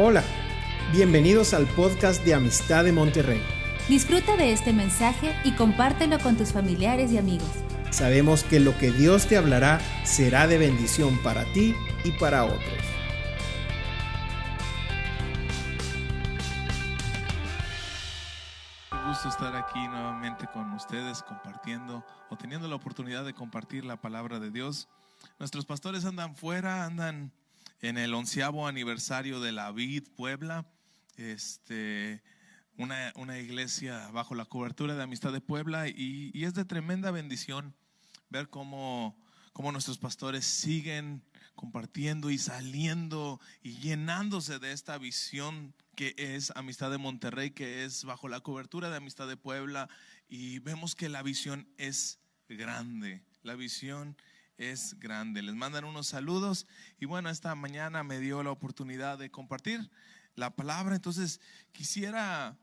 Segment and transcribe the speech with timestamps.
[0.00, 0.22] Hola,
[0.92, 3.42] bienvenidos al podcast de Amistad de Monterrey.
[3.88, 7.50] Disfruta de este mensaje y compártelo con tus familiares y amigos.
[7.90, 11.74] Sabemos que lo que Dios te hablará será de bendición para ti
[12.04, 12.62] y para otros.
[18.90, 23.96] Qué gusto estar aquí nuevamente con ustedes compartiendo o teniendo la oportunidad de compartir la
[23.96, 24.88] palabra de Dios.
[25.40, 27.32] Nuestros pastores andan fuera, andan
[27.80, 30.66] en el onceavo aniversario de la Vid Puebla,
[31.16, 32.22] este,
[32.76, 37.10] una, una, iglesia bajo la cobertura de Amistad de Puebla y, y es de tremenda
[37.10, 37.74] bendición
[38.30, 39.16] ver cómo,
[39.52, 41.22] cómo nuestros pastores siguen
[41.54, 48.04] compartiendo y saliendo y llenándose de esta visión que es Amistad de Monterrey, que es
[48.04, 49.88] bajo la cobertura de Amistad de Puebla
[50.28, 54.16] y vemos que la visión es grande, la visión
[54.58, 55.40] es grande.
[55.40, 56.66] Les mandan unos saludos
[56.98, 59.90] y bueno, esta mañana me dio la oportunidad de compartir
[60.34, 61.40] la palabra, entonces
[61.72, 62.58] quisiera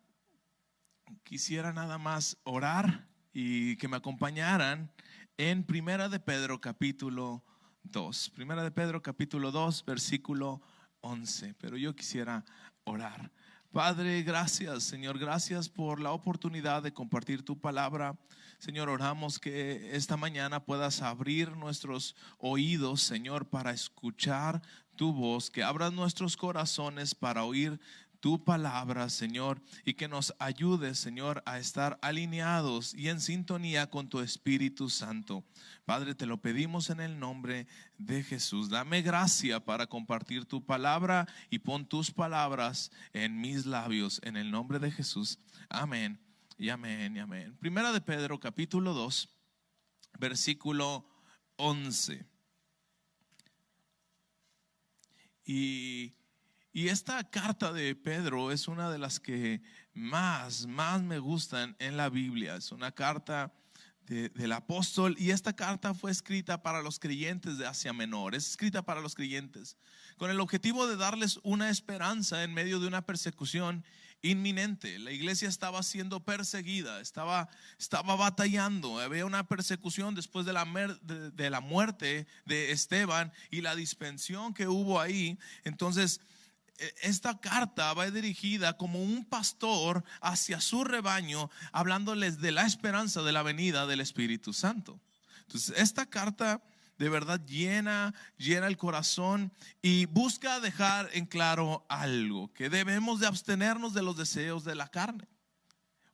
[1.24, 4.92] quisiera nada más orar y que me acompañaran
[5.38, 7.44] en Primera de Pedro capítulo
[7.84, 8.32] 2.
[8.32, 10.62] Primera de Pedro capítulo 2, versículo
[11.02, 12.44] 11, pero yo quisiera
[12.84, 13.32] orar.
[13.76, 18.18] Padre, gracias, Señor, gracias por la oportunidad de compartir tu palabra.
[18.58, 24.62] Señor, oramos que esta mañana puedas abrir nuestros oídos, Señor, para escuchar
[24.96, 27.78] tu voz, que abras nuestros corazones para oír
[28.22, 34.08] tu palabra, Señor, y que nos ayudes, Señor, a estar alineados y en sintonía con
[34.08, 35.44] tu Espíritu Santo.
[35.86, 37.68] Padre, te lo pedimos en el nombre
[38.00, 38.70] de Jesús.
[38.70, 44.50] Dame gracia para compartir tu palabra y pon tus palabras en mis labios, en el
[44.50, 45.38] nombre de Jesús.
[45.70, 46.20] Amén
[46.58, 47.56] y amén y amén.
[47.58, 49.30] Primera de Pedro, capítulo 2,
[50.18, 51.08] versículo
[51.58, 52.26] 11.
[55.46, 56.16] Y,
[56.74, 59.62] y, esta carta de Pedro es una de las que
[59.94, 62.56] más, más me gustan en la Biblia.
[62.56, 63.54] Es una carta
[64.08, 68.36] de, del apóstol y esta carta fue escrita para los creyentes de Asia Menor.
[68.36, 69.78] Es escrita para los creyentes
[70.18, 73.84] con el objetivo de darles una esperanza en medio de una persecución
[74.22, 74.98] inminente.
[75.00, 79.00] La iglesia estaba siendo perseguida, estaba, estaba batallando.
[79.00, 80.66] Había una persecución después de la,
[81.02, 85.38] de, la muerte de Esteban y la dispensión que hubo ahí.
[85.64, 86.22] Entonces,
[87.02, 93.32] esta carta va dirigida como un pastor hacia su rebaño, hablándoles de la esperanza de
[93.32, 95.00] la venida del Espíritu Santo.
[95.42, 96.62] Entonces, esta carta
[96.98, 103.28] de verdad llena, llena el corazón y busca dejar en claro algo, que debemos de
[103.28, 105.28] abstenernos de los deseos de la carne.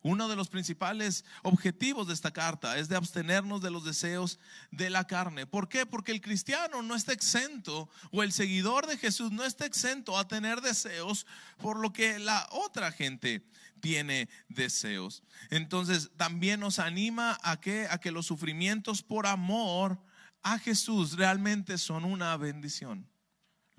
[0.03, 4.39] Uno de los principales objetivos de esta carta es de abstenernos de los deseos
[4.71, 5.45] de la carne.
[5.45, 5.85] ¿Por qué?
[5.85, 10.27] Porque el cristiano no está exento o el seguidor de Jesús no está exento a
[10.27, 13.45] tener deseos por lo que la otra gente
[13.79, 15.23] tiene deseos.
[15.49, 19.99] Entonces también nos anima a que, a que los sufrimientos por amor
[20.41, 23.10] a Jesús realmente son una bendición.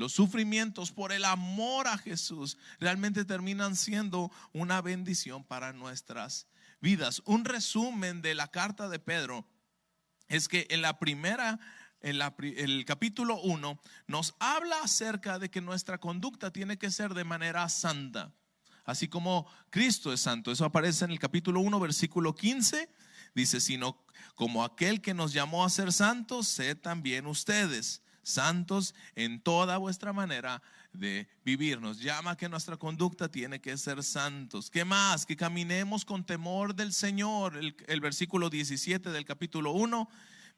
[0.03, 6.49] Los sufrimientos por el amor a Jesús realmente terminan siendo una bendición para nuestras
[6.81, 7.23] vidas.
[7.25, 9.47] Un resumen de la carta de Pedro
[10.27, 11.61] es que en la primera,
[12.01, 17.23] en el capítulo 1, nos habla acerca de que nuestra conducta tiene que ser de
[17.23, 18.35] manera santa,
[18.85, 20.51] así como Cristo es santo.
[20.51, 22.89] Eso aparece en el capítulo 1, versículo 15
[23.35, 29.41] Dice, sino como aquel que nos llamó a ser santos, sed también ustedes santos en
[29.41, 30.63] toda vuestra manera
[30.93, 31.81] de vivir.
[31.81, 34.71] Nos llama que nuestra conducta tiene que ser santos.
[34.71, 35.27] ¿Qué más?
[35.27, 37.57] Que caminemos con temor del Señor.
[37.57, 40.09] El, el versículo 17 del capítulo 1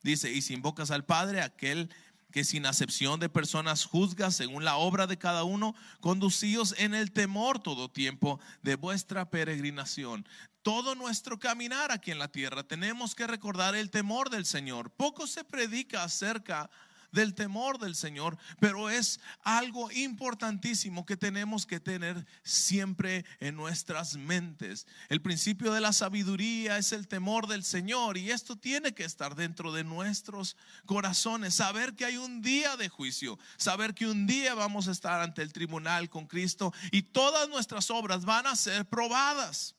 [0.03, 1.91] dice, y si invocas al Padre, aquel
[2.35, 7.13] que sin acepción de personas juzga según la obra de cada uno, conducíos en el
[7.13, 10.27] temor todo tiempo de vuestra peregrinación.
[10.63, 14.91] Todo nuestro caminar aquí en la tierra tenemos que recordar el temor del Señor.
[14.91, 16.71] Poco se predica acerca
[17.15, 24.17] del temor del Señor, pero es algo importantísimo que tenemos que tener siempre en nuestras
[24.17, 24.87] mentes.
[25.09, 29.35] El principio de la sabiduría es el temor del Señor y esto tiene que estar
[29.35, 31.55] dentro de nuestros corazones.
[31.55, 35.43] Saber que hay un día de juicio, saber que un día vamos a estar ante
[35.43, 39.77] el tribunal con Cristo y todas nuestras obras van a ser probadas.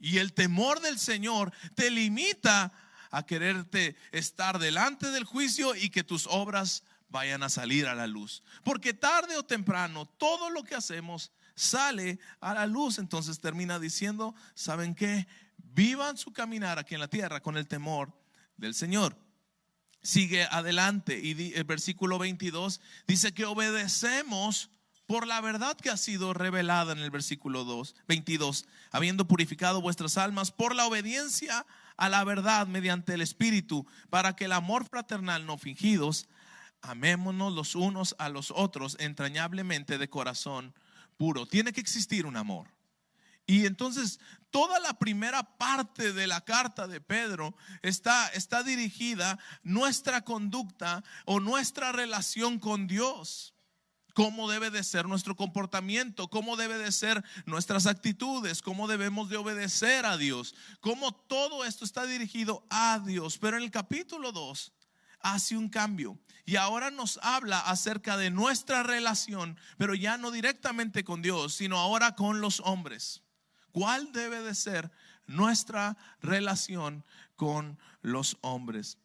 [0.00, 2.72] Y el temor del Señor te limita
[3.10, 8.06] a quererte estar delante del juicio y que tus obras vayan a salir a la
[8.06, 8.42] luz.
[8.64, 12.98] Porque tarde o temprano todo lo que hacemos sale a la luz.
[12.98, 15.26] Entonces termina diciendo, ¿saben qué?
[15.56, 18.12] Vivan su caminar aquí en la tierra con el temor
[18.56, 19.16] del Señor.
[20.02, 24.70] Sigue adelante y el versículo 22 dice que obedecemos
[25.08, 30.18] por la verdad que ha sido revelada en el versículo 2, 22, habiendo purificado vuestras
[30.18, 31.64] almas por la obediencia
[31.96, 36.28] a la verdad mediante el Espíritu, para que el amor fraternal no fingidos,
[36.82, 40.74] amémonos los unos a los otros entrañablemente de corazón
[41.16, 41.46] puro.
[41.46, 42.68] Tiene que existir un amor.
[43.46, 44.20] Y entonces
[44.50, 51.40] toda la primera parte de la carta de Pedro está, está dirigida nuestra conducta o
[51.40, 53.54] nuestra relación con Dios
[54.18, 59.36] cómo debe de ser nuestro comportamiento, cómo debe de ser nuestras actitudes, cómo debemos de
[59.36, 63.38] obedecer a Dios, cómo todo esto está dirigido a Dios.
[63.38, 64.72] Pero en el capítulo 2
[65.20, 71.04] hace un cambio y ahora nos habla acerca de nuestra relación, pero ya no directamente
[71.04, 73.22] con Dios, sino ahora con los hombres.
[73.70, 74.90] ¿Cuál debe de ser
[75.28, 77.04] nuestra relación
[77.36, 78.98] con los hombres?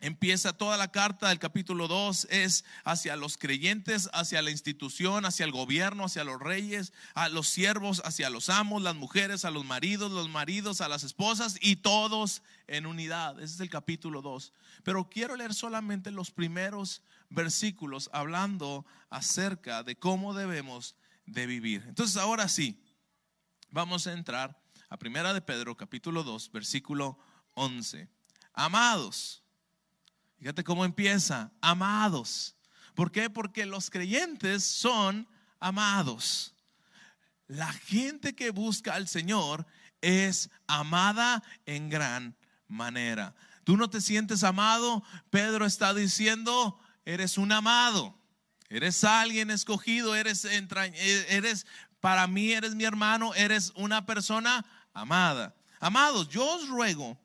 [0.00, 5.44] Empieza toda la carta del capítulo 2 es hacia los creyentes, hacia la institución, hacia
[5.44, 9.64] el gobierno, hacia los reyes, a los siervos, hacia los amos, las mujeres, a los
[9.64, 13.40] maridos, los maridos, a las esposas y todos en unidad.
[13.40, 14.52] Ese es el capítulo 2.
[14.84, 20.94] Pero quiero leer solamente los primeros versículos hablando acerca de cómo debemos
[21.26, 21.84] de vivir.
[21.88, 22.80] Entonces ahora sí,
[23.70, 27.18] vamos a entrar a Primera de Pedro capítulo 2, versículo
[27.54, 28.08] 11.
[28.54, 29.42] Amados,
[30.38, 32.54] Fíjate cómo empieza, amados.
[32.94, 33.28] ¿Por qué?
[33.28, 36.54] Porque los creyentes son amados.
[37.46, 39.66] La gente que busca al Señor
[40.00, 42.36] es amada en gran
[42.68, 43.34] manera.
[43.64, 48.18] Tú no te sientes amado, Pedro está diciendo, eres un amado,
[48.68, 51.66] eres alguien escogido, eres, eres
[52.00, 55.54] para mí, eres mi hermano, eres una persona amada.
[55.80, 57.18] Amados, yo os ruego,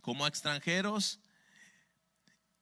[0.00, 1.20] como extranjeros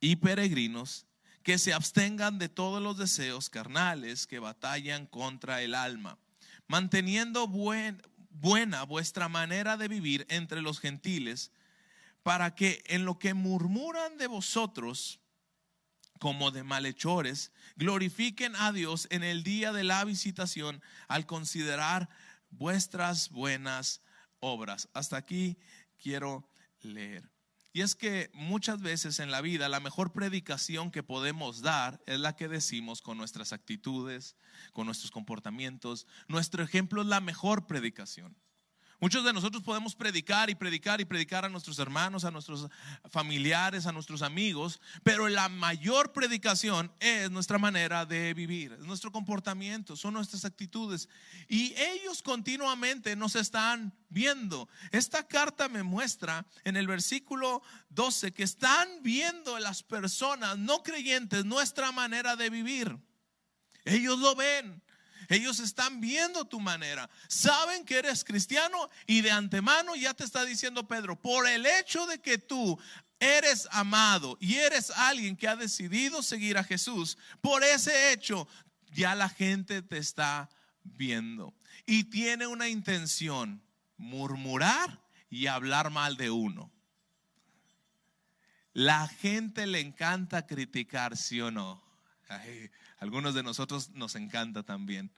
[0.05, 1.07] y peregrinos
[1.43, 6.19] que se abstengan de todos los deseos carnales que batallan contra el alma,
[6.67, 11.53] manteniendo buena vuestra manera de vivir entre los gentiles,
[12.23, 15.21] para que en lo que murmuran de vosotros,
[16.19, 22.11] como de malhechores, glorifiquen a Dios en el día de la visitación al considerar
[22.51, 24.03] vuestras buenas
[24.39, 24.91] obras.
[24.93, 25.57] Hasta aquí
[25.97, 26.47] quiero
[26.83, 27.34] leer.
[27.77, 32.21] Y es que muchas veces en la vida la mejor predicación que podemos dar es
[32.21, 34.37] la que decimos con nuestras actitudes,
[34.73, 36.07] con nuestros comportamientos.
[36.29, 38.37] Nuestro ejemplo es la mejor predicación.
[39.05, 42.71] Muchos de nosotros podemos predicar y predicar y predicar a nuestros hermanos, a nuestros
[43.11, 49.13] familiares, a nuestros amigos, pero la mayor predicación es nuestra manera de vivir, es nuestro
[49.13, 51.11] comportamiento, son nuestras actitudes.
[51.49, 54.71] Y ellos continuamente nos están viendo.
[54.91, 57.61] Esta carta me muestra en el versículo
[57.91, 62.97] 12 que están viendo las personas no creyentes nuestra manera de vivir.
[63.85, 64.83] Ellos lo ven.
[65.29, 67.09] Ellos están viendo tu manera.
[67.29, 72.07] Saben que eres cristiano y de antemano ya te está diciendo Pedro, por el hecho
[72.07, 72.79] de que tú
[73.21, 78.47] eres amado y eres alguien que ha decidido seguir a Jesús, por ese hecho
[78.93, 80.49] ya la gente te está
[80.83, 81.55] viendo
[81.87, 83.63] y tiene una intención,
[83.97, 86.71] murmurar y hablar mal de uno.
[88.73, 91.83] La gente le encanta criticar, sí o no.
[92.99, 95.13] Algunos de nosotros nos encanta también.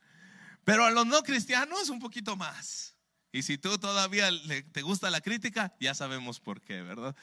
[0.65, 2.97] Pero a los no cristianos un poquito más.
[3.33, 4.31] Y si tú todavía
[4.73, 7.15] te gusta la crítica, ya sabemos por qué, ¿verdad?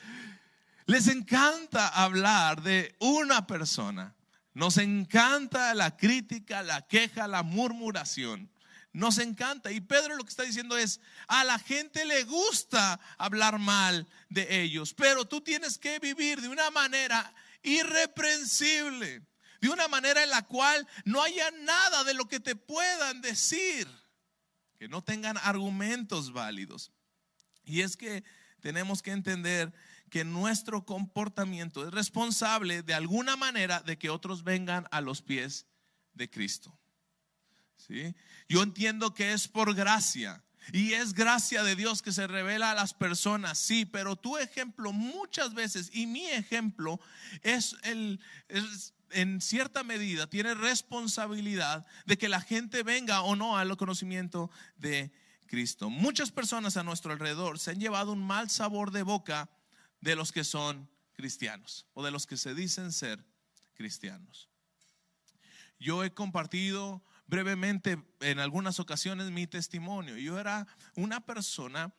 [0.86, 4.16] Les encanta hablar de una persona.
[4.54, 8.52] Nos encanta la crítica, la queja, la murmuración.
[8.92, 9.72] Nos encanta.
[9.72, 14.62] Y Pedro lo que está diciendo es, a la gente le gusta hablar mal de
[14.62, 19.24] ellos, pero tú tienes que vivir de una manera irreprensible
[19.64, 23.88] de una manera en la cual no haya nada de lo que te puedan decir,
[24.78, 26.92] que no tengan argumentos válidos.
[27.64, 28.26] Y es que
[28.60, 29.74] tenemos que entender
[30.10, 35.66] que nuestro comportamiento es responsable de alguna manera de que otros vengan a los pies
[36.14, 36.78] de Cristo.
[37.78, 38.14] ¿Sí?
[38.50, 40.44] Yo entiendo que es por gracia.
[40.72, 44.94] Y es gracia de Dios que se revela a las personas, sí, pero tu ejemplo
[44.94, 47.02] muchas veces y mi ejemplo
[47.42, 48.22] es el,
[49.14, 55.12] en cierta medida tiene responsabilidad de que la gente venga o no al conocimiento de
[55.48, 55.90] Cristo.
[55.90, 59.50] Muchas personas a nuestro alrededor se han llevado un mal sabor de boca
[60.02, 63.24] de los que son cristianos o de los que se dicen ser
[63.76, 64.50] cristianos.
[65.80, 70.18] Yo he compartido brevemente en algunas ocasiones mi testimonio.
[70.18, 71.94] Yo era una persona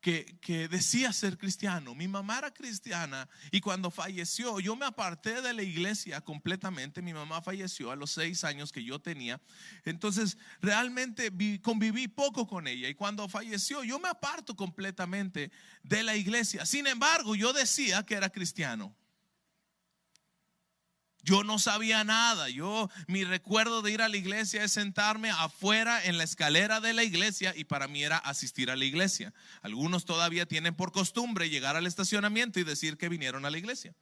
[0.00, 1.94] que, decía ser cristiano.
[1.94, 7.02] Mi mamá era cristiana y cuando falleció yo me aparté de la iglesia completamente.
[7.02, 9.40] Mi mamá falleció a los seis años que yo tenía.
[9.84, 11.30] Entonces realmente
[11.62, 15.50] conviví poco con ella y cuando falleció yo me aparto completamente
[15.82, 16.64] de la iglesia.
[16.64, 18.96] Sin embargo, yo decía que era cristiano.
[21.30, 22.48] Yo no sabía nada.
[22.48, 26.92] Yo, mi recuerdo de ir a la iglesia es sentarme afuera en la escalera de
[26.92, 29.32] la iglesia y para mí era asistir a la iglesia.
[29.62, 33.94] Algunos todavía tienen por costumbre llegar al estacionamiento y decir que vinieron a la iglesia.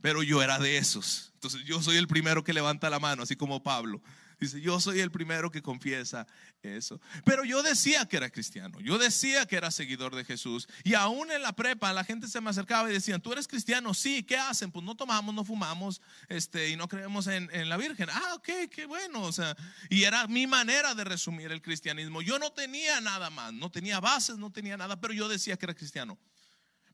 [0.00, 1.32] Pero yo era de esos.
[1.34, 4.00] Entonces yo soy el primero que levanta la mano, así como Pablo.
[4.44, 6.26] Dice, yo soy el primero que confiesa
[6.62, 7.00] eso.
[7.24, 10.68] Pero yo decía que era cristiano, yo decía que era seguidor de Jesús.
[10.82, 13.94] Y aún en la prepa la gente se me acercaba y decían, ¿tú eres cristiano?
[13.94, 14.70] Sí, ¿qué hacen?
[14.70, 18.08] Pues no tomamos, no fumamos este, y no creemos en, en la Virgen.
[18.10, 19.22] Ah, ok, qué bueno.
[19.22, 19.56] O sea,
[19.90, 22.22] y era mi manera de resumir el cristianismo.
[22.22, 25.66] Yo no tenía nada más, no tenía bases, no tenía nada, pero yo decía que
[25.66, 26.18] era cristiano.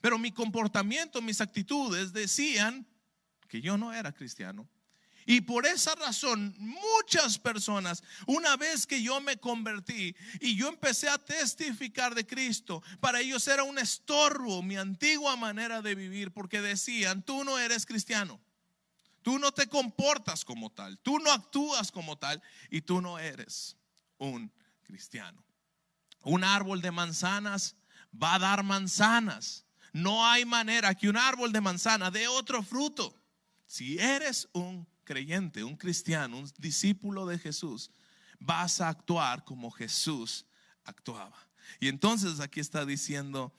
[0.00, 2.86] Pero mi comportamiento, mis actitudes decían
[3.48, 4.68] que yo no era cristiano.
[5.30, 11.08] Y por esa razón, muchas personas, una vez que yo me convertí y yo empecé
[11.08, 16.60] a testificar de Cristo, para ellos era un estorbo mi antigua manera de vivir, porque
[16.60, 18.40] decían, tú no eres cristiano,
[19.22, 23.76] tú no te comportas como tal, tú no actúas como tal y tú no eres
[24.18, 25.44] un cristiano.
[26.24, 27.76] Un árbol de manzanas
[28.20, 29.64] va a dar manzanas.
[29.92, 33.14] No hay manera que un árbol de manzana dé otro fruto.
[33.68, 37.90] Si eres un creyente, un cristiano, un discípulo de Jesús,
[38.38, 40.46] vas a actuar como Jesús
[40.84, 41.36] actuaba.
[41.80, 43.52] Y entonces aquí está diciendo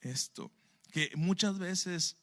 [0.00, 0.50] esto,
[0.90, 2.16] que muchas veces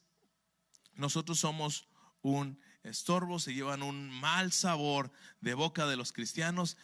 [0.95, 1.87] nosotros somos
[2.21, 6.75] un estorbo, se llevan un mal sabor de boca de los cristianos,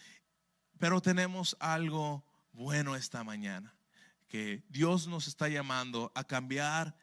[0.80, 3.76] pero tenemos algo bueno esta mañana,
[4.30, 6.96] que Dios nos está llamando a cambiar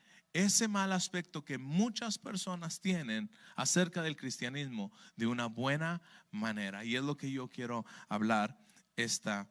[0.45, 6.85] ese mal aspecto que muchas personas tienen acerca del cristianismo de una buena manera.
[6.85, 8.59] Y es lo que yo quiero hablar
[8.97, 9.49] esta,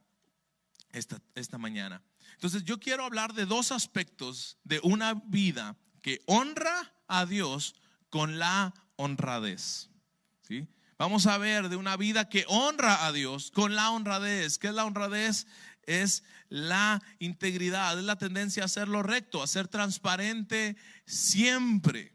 [0.92, 2.04] esta, esta mañana.
[2.34, 7.76] Entonces yo quiero hablar de dos aspectos de una vida que honra a Dios
[8.10, 9.90] con la honradez.
[10.42, 10.68] ¿sí?
[10.98, 14.58] Vamos a ver de una vida que honra a Dios con la honradez.
[14.58, 15.48] ¿Qué es la honradez?
[15.86, 20.76] Es la integridad, es la tendencia a hacer lo recto, a ser transparente
[21.06, 22.14] siempre.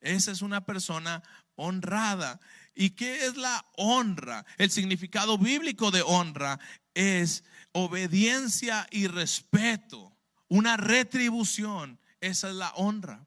[0.00, 1.22] Esa es una persona
[1.56, 2.40] honrada.
[2.74, 4.44] ¿Y qué es la honra?
[4.58, 6.58] El significado bíblico de honra
[6.94, 10.16] es obediencia y respeto,
[10.48, 11.98] una retribución.
[12.20, 13.26] Esa es la honra.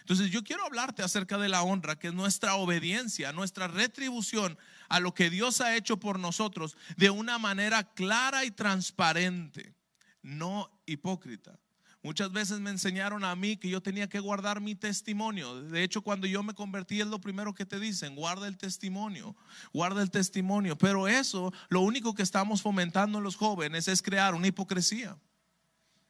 [0.00, 4.58] Entonces yo quiero hablarte acerca de la honra, que es nuestra obediencia, nuestra retribución
[4.90, 9.74] a lo que Dios ha hecho por nosotros de una manera clara y transparente,
[10.20, 11.58] no hipócrita.
[12.02, 15.62] Muchas veces me enseñaron a mí que yo tenía que guardar mi testimonio.
[15.62, 19.36] De hecho, cuando yo me convertí es lo primero que te dicen, guarda el testimonio,
[19.72, 20.76] guarda el testimonio.
[20.76, 25.16] Pero eso, lo único que estamos fomentando en los jóvenes es crear una hipocresía.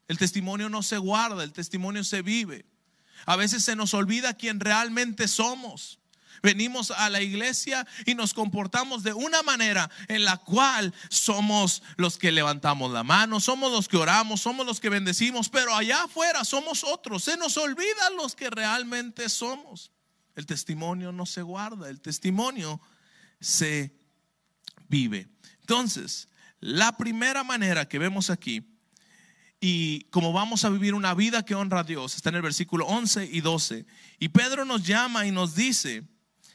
[0.09, 2.65] El testimonio no se guarda, el testimonio se vive.
[3.27, 6.00] A veces se nos olvida quién realmente somos.
[6.43, 12.17] Venimos a la iglesia y nos comportamos de una manera en la cual somos los
[12.17, 16.45] que levantamos la mano, somos los que oramos, somos los que bendecimos, pero allá afuera
[16.45, 17.25] somos otros.
[17.25, 19.91] Se nos olvida los que realmente somos.
[20.35, 22.81] El testimonio no se guarda, el testimonio
[23.41, 23.95] se
[24.89, 25.29] vive.
[25.61, 26.29] Entonces,
[26.61, 28.65] la primera manera que vemos aquí
[29.61, 32.87] y como vamos a vivir una vida que honra a Dios, está en el versículo
[32.87, 33.85] 11 y 12.
[34.19, 36.05] Y Pedro nos llama y nos dice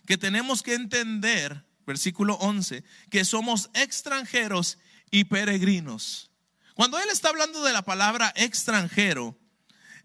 [0.06, 4.78] que tenemos que entender, versículo 11, que somos extranjeros
[5.12, 6.32] y peregrinos.
[6.76, 9.38] Cuando él está hablando de la palabra extranjero,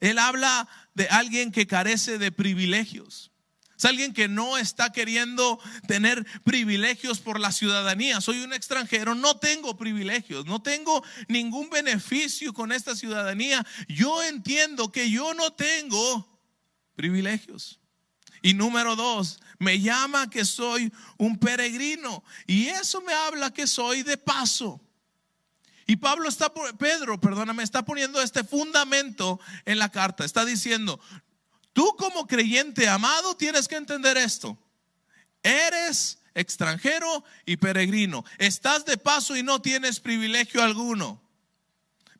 [0.00, 3.30] él habla de alguien que carece de privilegios.
[3.76, 8.20] Es alguien que no está queriendo tener privilegios por la ciudadanía.
[8.20, 13.66] Soy un extranjero, no tengo privilegios, no tengo ningún beneficio con esta ciudadanía.
[13.88, 16.38] Yo entiendo que yo no tengo
[16.94, 17.79] privilegios.
[18.42, 22.24] Y número dos, me llama que soy un peregrino.
[22.46, 24.80] Y eso me habla que soy de paso.
[25.86, 30.24] Y Pablo está, Pedro, perdóname, está poniendo este fundamento en la carta.
[30.24, 31.00] Está diciendo,
[31.72, 34.58] Tú como creyente amado tienes que entender esto.
[35.42, 38.24] Eres extranjero y peregrino.
[38.38, 41.22] Estás de paso y no tienes privilegio alguno.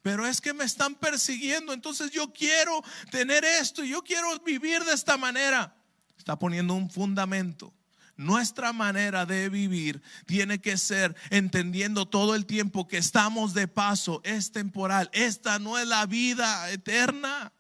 [0.03, 4.95] Pero es que me están persiguiendo, entonces yo quiero tener esto, yo quiero vivir de
[4.95, 5.77] esta manera.
[6.21, 7.73] Está poniendo un fundamento.
[8.15, 14.21] nuestra manera de vivir tiene que ser entendiendo todo el tiempo que estamos de paso,
[14.23, 15.09] es temporal.
[15.15, 17.55] Esta no es la vida eterna.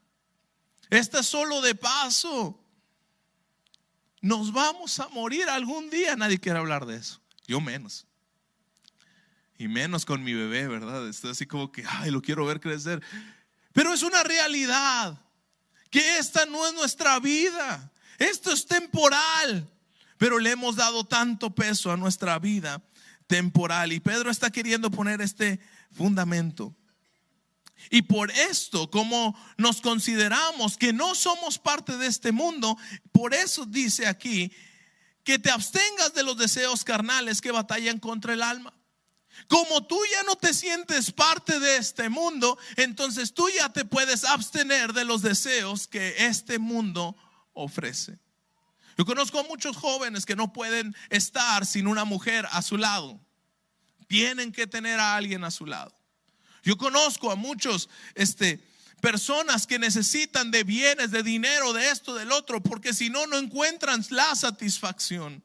[0.90, 2.62] Esta es solo de paso.
[4.20, 6.14] Nos vamos a morir algún día.
[6.14, 7.22] Nadie quiere hablar de eso.
[7.46, 8.06] Yo menos.
[9.56, 11.08] Y menos con mi bebé, ¿verdad?
[11.08, 13.02] Estoy así como que, ay, lo quiero ver crecer.
[13.72, 15.18] Pero es una realidad
[15.88, 17.90] que esta no es nuestra vida.
[18.20, 19.68] Esto es temporal.
[20.18, 22.82] Pero le hemos dado tanto peso a nuestra vida
[23.26, 23.90] temporal.
[23.90, 25.58] Y Pedro está queriendo poner este
[25.90, 26.76] fundamento.
[27.88, 32.76] Y por esto, como nos consideramos que no somos parte de este mundo,
[33.12, 34.52] por eso dice aquí
[35.24, 38.74] que te abstengas de los deseos carnales que batallan contra el alma.
[39.48, 44.24] Como tú ya no te sientes parte de este mundo, entonces tú ya te puedes
[44.24, 47.16] abstener de los deseos que este mundo
[47.52, 48.18] ofrece.
[48.96, 53.20] Yo conozco a muchos jóvenes que no pueden estar sin una mujer a su lado.
[54.08, 55.94] Tienen que tener a alguien a su lado.
[56.62, 58.60] Yo conozco a muchos este,
[59.00, 63.38] personas que necesitan de bienes, de dinero, de esto, del otro, porque si no, no
[63.38, 65.42] encuentran la satisfacción.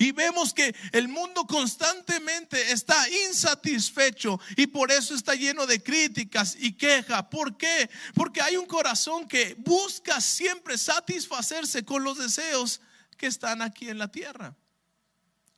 [0.00, 6.56] Y vemos que el mundo constantemente está insatisfecho y por eso está lleno de críticas
[6.56, 7.28] y queja.
[7.28, 7.90] ¿Por qué?
[8.14, 12.80] Porque hay un corazón que busca siempre satisfacerse con los deseos
[13.16, 14.56] que están aquí en la tierra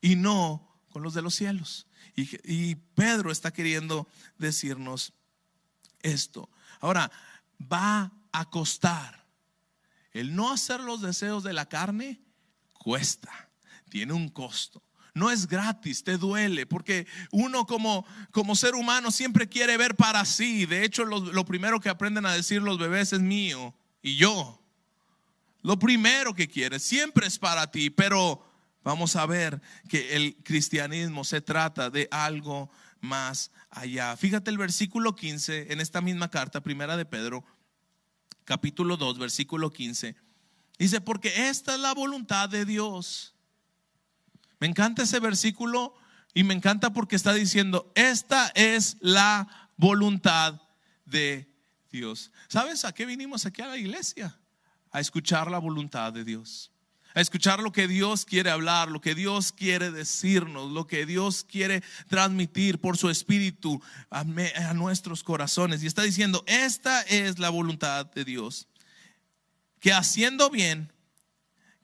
[0.01, 1.87] y no con los de los cielos.
[2.17, 5.13] Y, Pedro está queriendo decirnos
[6.01, 6.49] esto.
[6.81, 7.11] Ahora,
[7.61, 9.27] va a costar.
[10.13, 12.21] El no hacer los deseos de la carne
[12.73, 13.50] cuesta
[13.91, 14.83] tiene un costo.
[15.13, 20.25] No es gratis, te duele, porque uno como, como ser humano siempre quiere ver para
[20.25, 20.67] sí.
[20.67, 24.63] De hecho, lo, lo primero que aprenden a decir los bebés es mío y yo.
[25.63, 28.43] Lo primero que quieres siempre es para ti, pero
[28.83, 32.71] vamos a ver que el cristianismo se trata de algo
[33.01, 34.17] más allá.
[34.17, 37.45] Fíjate el versículo 15 en esta misma carta, primera de Pedro,
[38.45, 40.17] capítulo 2, versículo 15.
[40.79, 43.35] Dice, porque esta es la voluntad de Dios
[44.61, 45.95] me encanta ese versículo
[46.35, 50.61] y me encanta porque está diciendo, esta es la voluntad
[51.07, 51.51] de
[51.91, 52.31] Dios.
[52.49, 54.39] ¿Sabes a qué vinimos aquí a la iglesia?
[54.93, 56.71] A escuchar la voluntad de Dios.
[57.15, 61.43] A escuchar lo que Dios quiere hablar, lo que Dios quiere decirnos, lo que Dios
[61.43, 64.23] quiere transmitir por su espíritu a,
[64.75, 65.83] nuestros corazones.
[65.83, 68.69] Y está diciendo, esta es la voluntad de Dios.
[69.81, 70.93] Que haciendo bien,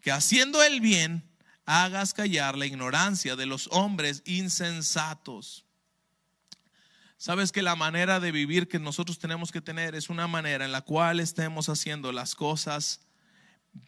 [0.01, 1.26] que haciendo el bien,
[1.67, 5.65] hagas callar la ignorancia de los hombres insensatos.
[7.19, 10.73] Sabes que la manera de vivir que nosotros tenemos que tener es una manera en
[10.73, 13.01] la cual estemos haciendo las cosas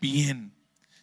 [0.00, 0.54] bien,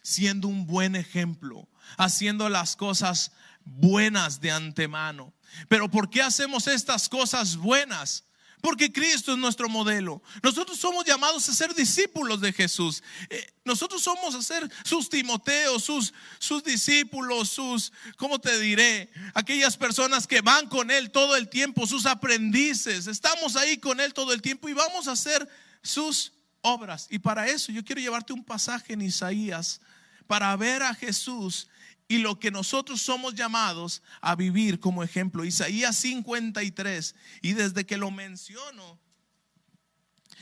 [0.02, 3.32] siendo un buen ejemplo, haciendo las cosas
[3.64, 5.32] buenas de antemano.
[5.68, 8.25] Pero ¿por qué hacemos estas cosas buenas?
[8.66, 10.20] Porque Cristo es nuestro modelo.
[10.42, 13.00] Nosotros somos llamados a ser discípulos de Jesús.
[13.30, 19.08] Eh, nosotros somos a ser sus Timoteos, sus, sus discípulos, sus, ¿cómo te diré?
[19.34, 23.06] Aquellas personas que van con Él todo el tiempo, sus aprendices.
[23.06, 25.48] Estamos ahí con Él todo el tiempo y vamos a hacer
[25.80, 27.06] sus obras.
[27.08, 29.80] Y para eso yo quiero llevarte un pasaje en Isaías
[30.26, 31.68] para ver a Jesús
[32.08, 35.44] y lo que nosotros somos llamados a vivir como ejemplo.
[35.44, 38.98] Isaías 53, y desde que lo menciono,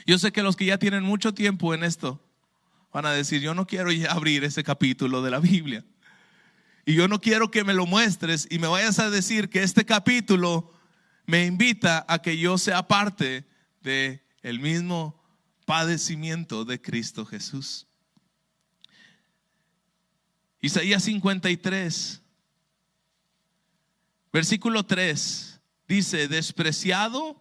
[0.06, 2.20] yo sé que los que ya tienen mucho tiempo en esto
[2.92, 5.84] van a decir, yo no quiero ya abrir ese capítulo de la Biblia.
[6.86, 9.86] Y yo no quiero que me lo muestres y me vayas a decir que este
[9.86, 10.72] capítulo
[11.26, 13.46] me invita a que yo sea parte
[13.82, 15.20] de el mismo
[15.64, 17.86] padecimiento de Cristo Jesús.
[20.64, 22.22] Isaías 53,
[24.32, 27.36] versículo 3, dice, despreciado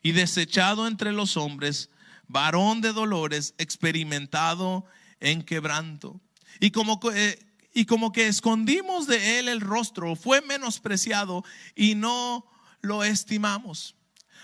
[0.00, 1.90] y desechado entre los hombres,
[2.28, 4.84] varón de dolores, experimentado
[5.18, 6.20] en quebranto.
[6.60, 7.44] Y como, eh,
[7.74, 11.44] y como que escondimos de él el rostro, fue menospreciado
[11.74, 12.46] y no
[12.80, 13.96] lo estimamos.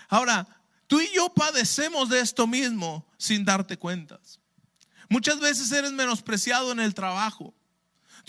[0.09, 4.41] Ahora, tú y yo padecemos de esto mismo sin darte cuentas.
[5.07, 7.53] Muchas veces eres menospreciado en el trabajo.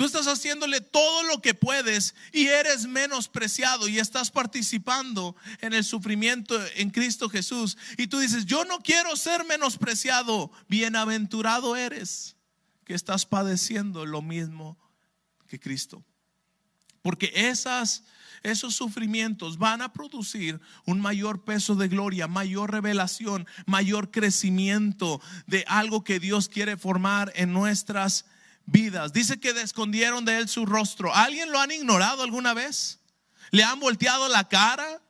[0.00, 5.84] Tú estás haciéndole todo lo que puedes y eres menospreciado y estás participando en el
[5.84, 7.76] sufrimiento en Cristo Jesús.
[7.98, 10.50] Y tú dices, yo no quiero ser menospreciado.
[10.68, 12.34] Bienaventurado eres
[12.86, 14.78] que estás padeciendo lo mismo
[15.46, 16.02] que Cristo.
[17.02, 17.30] Porque
[18.42, 25.66] esos sufrimientos van a producir un mayor peso de gloria, mayor revelación, mayor crecimiento de
[25.68, 28.39] algo que Dios quiere formar en nuestras vidas.
[29.12, 31.14] Dice que escondieron de él su rostro.
[31.14, 33.00] ¿Alguien lo han ignorado alguna vez?
[33.50, 35.02] ¿Le han volteado la cara?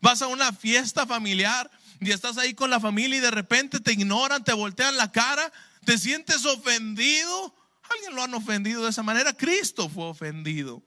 [0.00, 1.68] Vas a una fiesta familiar
[2.00, 5.52] y estás ahí con la familia y de repente te ignoran, te voltean la cara,
[5.84, 7.54] te sientes ofendido.
[7.90, 9.32] ¿Alguien lo han ofendido de esa manera?
[9.32, 10.80] Cristo fue ofendido.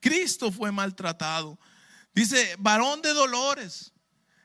[0.00, 1.58] Cristo fue maltratado.
[2.14, 3.92] Dice, varón de dolores,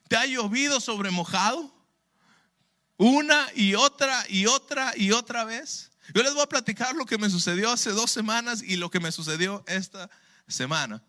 [0.08, 1.74] ¿te ha llovido sobre mojado?
[2.98, 5.90] Una y otra y otra y otra vez.
[6.14, 9.00] Yo les voy a platicar lo que me sucedió hace dos semanas y lo que
[9.00, 10.10] me sucedió esta
[10.48, 11.04] semana.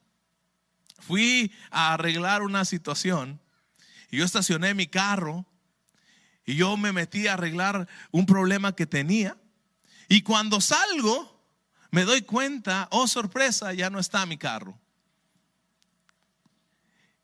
[0.98, 3.40] Fui a arreglar una situación
[4.10, 5.46] y yo estacioné mi carro
[6.44, 9.36] y yo me metí a arreglar un problema que tenía.
[10.08, 11.40] Y cuando salgo,
[11.90, 14.78] me doy cuenta, oh sorpresa, ya no está mi carro.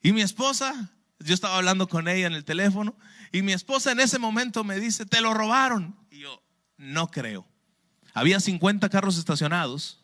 [0.01, 2.97] Y mi esposa, yo estaba hablando con ella en el teléfono,
[3.33, 5.97] y mi esposa en ese momento me dice, te lo robaron.
[6.11, 6.43] Y yo,
[6.77, 7.47] no creo.
[8.17, 10.01] Había 50 carros estacionados,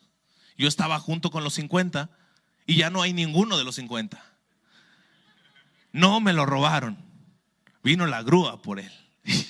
[0.55, 2.11] yo estaba junto con los 50
[2.67, 4.23] y ya no hay ninguno de los 50.
[5.93, 7.03] No me lo robaron.
[7.81, 8.91] Vino la grúa por él.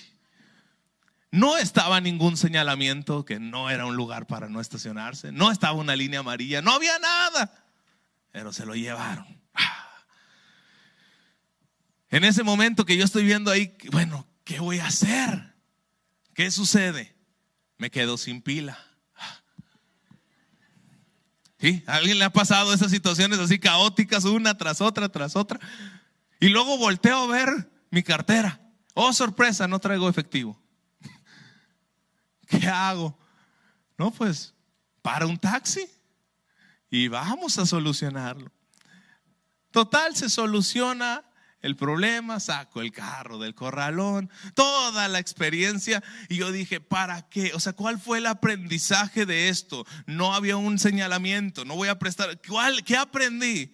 [1.30, 5.32] No estaba ningún señalamiento que no era un lugar para no estacionarse.
[5.32, 6.62] No estaba una línea amarilla.
[6.62, 7.66] No había nada.
[8.32, 9.26] Pero se lo llevaron.
[12.12, 15.56] En ese momento que yo estoy viendo ahí, bueno, ¿qué voy a hacer?
[16.36, 17.13] ¿Qué sucede?
[17.78, 18.78] Me quedo sin pila.
[21.60, 21.84] ¿Sí?
[21.88, 25.60] ¿A alguien le ha pasado esas situaciones así caóticas, una tras otra, tras otra?
[26.40, 28.60] Y luego volteo a ver mi cartera.
[28.94, 30.62] Oh, sorpresa, no traigo efectivo.
[32.48, 33.18] ¿Qué hago?
[33.98, 34.54] No, pues
[35.02, 35.88] para un taxi
[36.90, 38.52] y vamos a solucionarlo.
[39.72, 41.24] Total, se soluciona
[41.64, 46.04] el problema, saco el carro del corralón, toda la experiencia.
[46.28, 47.54] Y yo dije, ¿para qué?
[47.56, 49.86] O sea, ¿cuál fue el aprendizaje de esto?
[50.06, 52.40] No había un señalamiento, no voy a prestar.
[52.48, 53.74] ¿Cuál, ¿Qué aprendí?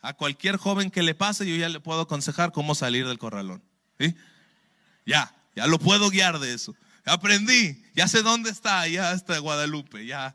[0.00, 3.62] A cualquier joven que le pase, yo ya le puedo aconsejar cómo salir del corralón.
[3.98, 4.16] ¿sí?
[5.04, 6.74] Ya, ya lo puedo guiar de eso.
[7.04, 10.34] Aprendí, ya sé dónde está, ya está Guadalupe, ya.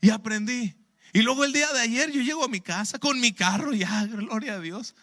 [0.00, 0.74] Y aprendí.
[1.14, 4.04] Y luego el día de ayer yo llego a mi casa con mi carro, ya,
[4.10, 4.96] gloria a Dios.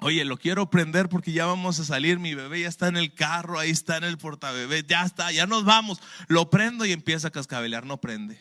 [0.00, 3.12] Oye, lo quiero prender porque ya vamos a salir, mi bebé ya está en el
[3.12, 6.00] carro, ahí está en el portabebé, ya está, ya nos vamos.
[6.28, 8.40] Lo prendo y empieza a cascabelear, no prende.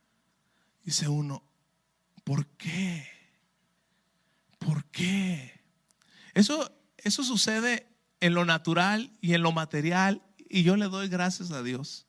[0.82, 1.44] Dice uno,
[2.24, 3.06] ¿por qué?
[4.58, 5.60] ¿Por qué?
[6.32, 7.86] Eso, eso sucede
[8.20, 12.06] en lo natural y en lo material y yo le doy gracias a Dios.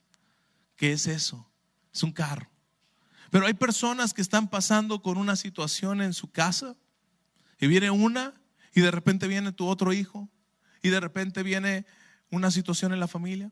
[0.77, 1.51] ¿Qué es eso?
[1.93, 2.50] Es un carro.
[3.31, 6.75] Pero hay personas que están pasando con una situación en su casa
[7.59, 8.35] y viene una
[8.75, 10.29] y de repente viene tu otro hijo
[10.83, 11.85] y de repente viene
[12.29, 13.49] una situación en la familia.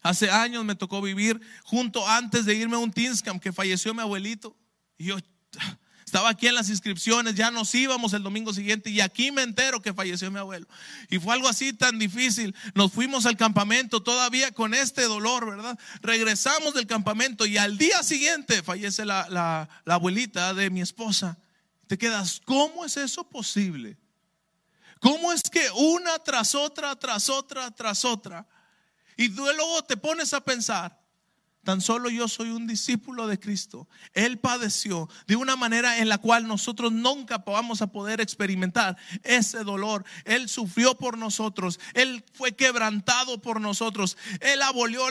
[0.00, 4.00] Hace años me tocó vivir junto antes de irme a un Tinscam que falleció mi
[4.00, 4.56] abuelito.
[4.96, 5.16] Y yo
[6.08, 9.82] estaba aquí en las inscripciones, ya nos íbamos el domingo siguiente y aquí me entero
[9.82, 10.66] que falleció mi abuelo.
[11.10, 12.54] Y fue algo así tan difícil.
[12.74, 15.78] Nos fuimos al campamento todavía con este dolor, ¿verdad?
[16.00, 21.36] Regresamos del campamento y al día siguiente fallece la, la abuelita de mi esposa.
[21.86, 23.98] Te quedas, ¿cómo es eso posible?
[25.00, 28.46] ¿Cómo es que una tras otra, tras otra, tras otra?
[29.16, 30.97] Y luego te pones a pensar,
[31.64, 33.88] Tan solo yo soy un discípulo de Cristo.
[34.14, 39.64] Él padeció de una manera en la cual nosotros nunca vamos a poder experimentar ese
[39.64, 40.04] dolor.
[40.24, 41.78] Él sufrió por nosotros.
[41.94, 44.16] Él fue quebrantado por nosotros.
[44.40, 45.04] Él abolió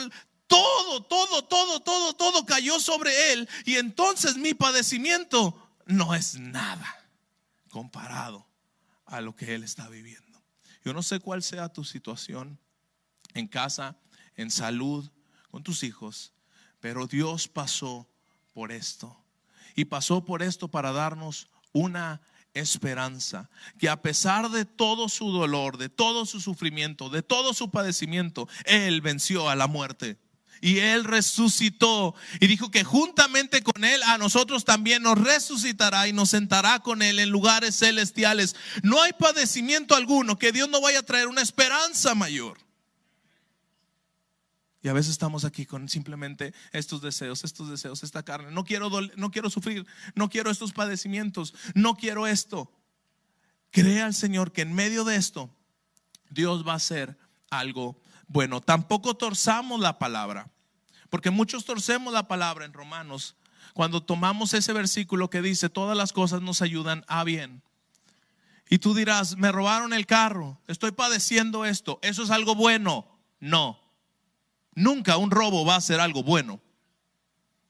[0.47, 3.47] todo, todo, todo, todo, todo cayó sobre él.
[3.65, 6.95] Y entonces mi padecimiento no es nada
[7.69, 8.47] comparado
[9.05, 10.41] a lo que él está viviendo.
[10.83, 12.59] Yo no sé cuál sea tu situación
[13.33, 13.97] en casa,
[14.35, 15.09] en salud,
[15.51, 16.33] con tus hijos.
[16.87, 18.07] Pero Dios pasó
[18.53, 19.21] por esto.
[19.75, 22.21] Y pasó por esto para darnos una
[22.53, 27.71] esperanza, que a pesar de todo su dolor, de todo su sufrimiento, de todo su
[27.71, 30.17] padecimiento, Él venció a la muerte.
[30.61, 36.13] Y Él resucitó y dijo que juntamente con Él a nosotros también nos resucitará y
[36.13, 38.55] nos sentará con Él en lugares celestiales.
[38.81, 42.65] No hay padecimiento alguno que Dios no vaya a traer una esperanza mayor.
[44.87, 48.51] Y a veces estamos aquí con simplemente estos deseos, estos deseos, esta carne.
[48.51, 52.71] No quiero, no quiero sufrir, no quiero estos padecimientos, no quiero esto.
[53.71, 55.53] Crea al Señor que en medio de esto
[56.29, 57.19] Dios va a hacer
[57.49, 58.61] algo bueno.
[58.61, 60.51] Tampoco torzamos la palabra,
[61.09, 63.35] porque muchos torcemos la palabra en Romanos
[63.73, 67.61] cuando tomamos ese versículo que dice, todas las cosas nos ayudan a bien.
[68.69, 73.05] Y tú dirás, me robaron el carro, estoy padeciendo esto, eso es algo bueno.
[73.41, 73.85] No,
[74.77, 76.61] Nunca un robo va a ser algo bueno.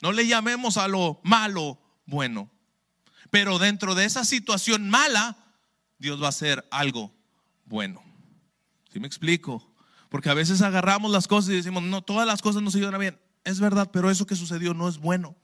[0.01, 2.51] No le llamemos a lo malo bueno.
[3.31, 5.37] Pero dentro de esa situación mala,
[5.99, 7.15] Dios va a hacer algo
[7.63, 8.03] bueno.
[8.91, 9.73] ¿Sí me explico?
[10.09, 12.99] Porque a veces agarramos las cosas y decimos, no, todas las cosas no se llevan
[12.99, 13.17] bien.
[13.45, 15.37] Es verdad, pero eso que sucedió no es bueno.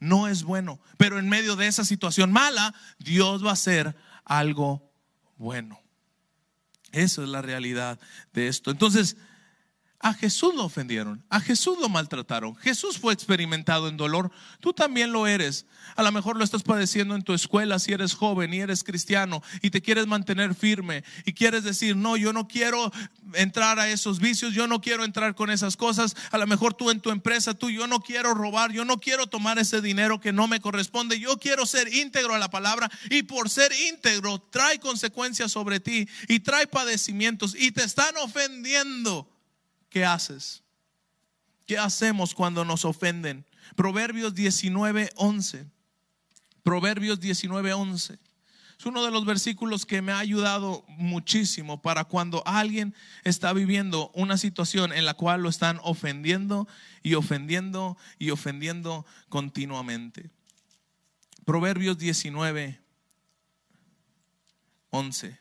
[0.00, 0.80] No es bueno.
[0.96, 4.90] Pero en medio de esa situación mala, Dios va a hacer algo
[5.36, 5.80] bueno.
[6.90, 8.00] Eso es la realidad
[8.32, 8.72] de esto.
[8.72, 9.16] Entonces,
[10.02, 12.56] a Jesús lo ofendieron, a Jesús lo maltrataron.
[12.56, 15.66] Jesús fue experimentado en dolor, tú también lo eres.
[15.94, 19.42] A lo mejor lo estás padeciendo en tu escuela si eres joven y eres cristiano
[19.60, 22.90] y te quieres mantener firme y quieres decir, no, yo no quiero
[23.34, 26.16] entrar a esos vicios, yo no quiero entrar con esas cosas.
[26.30, 29.26] A lo mejor tú en tu empresa, tú, yo no quiero robar, yo no quiero
[29.26, 33.24] tomar ese dinero que no me corresponde, yo quiero ser íntegro a la palabra y
[33.24, 39.28] por ser íntegro trae consecuencias sobre ti y trae padecimientos y te están ofendiendo.
[39.90, 40.62] ¿Qué haces?
[41.66, 43.44] ¿Qué hacemos cuando nos ofenden?
[43.76, 45.66] Proverbios 19, 11.
[46.62, 48.18] Proverbios 19, 11.
[48.80, 54.10] Es uno de los versículos que me ha ayudado muchísimo para cuando alguien está viviendo
[54.14, 56.66] una situación en la cual lo están ofendiendo
[57.02, 60.30] y ofendiendo y ofendiendo continuamente.
[61.44, 62.80] Proverbios 19,
[64.88, 65.38] 11.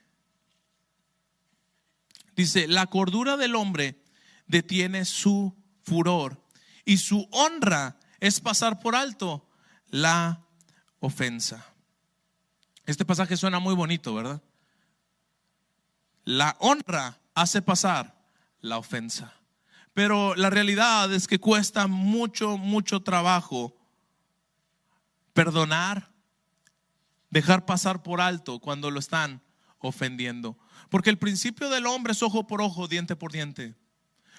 [2.35, 4.01] Dice, la cordura del hombre
[4.49, 6.43] detiene su furor
[6.83, 9.47] y su honra es pasar por alto
[9.87, 10.43] la
[10.99, 11.65] ofensa.
[12.85, 14.41] Este pasaje suena muy bonito, ¿verdad?
[16.25, 18.19] La honra hace pasar
[18.59, 19.33] la ofensa.
[19.93, 23.77] Pero la realidad es que cuesta mucho, mucho trabajo
[25.33, 26.11] perdonar,
[27.29, 29.43] dejar pasar por alto cuando lo están
[29.77, 30.57] ofendiendo.
[30.89, 33.75] Porque el principio del hombre es ojo por ojo, diente por diente.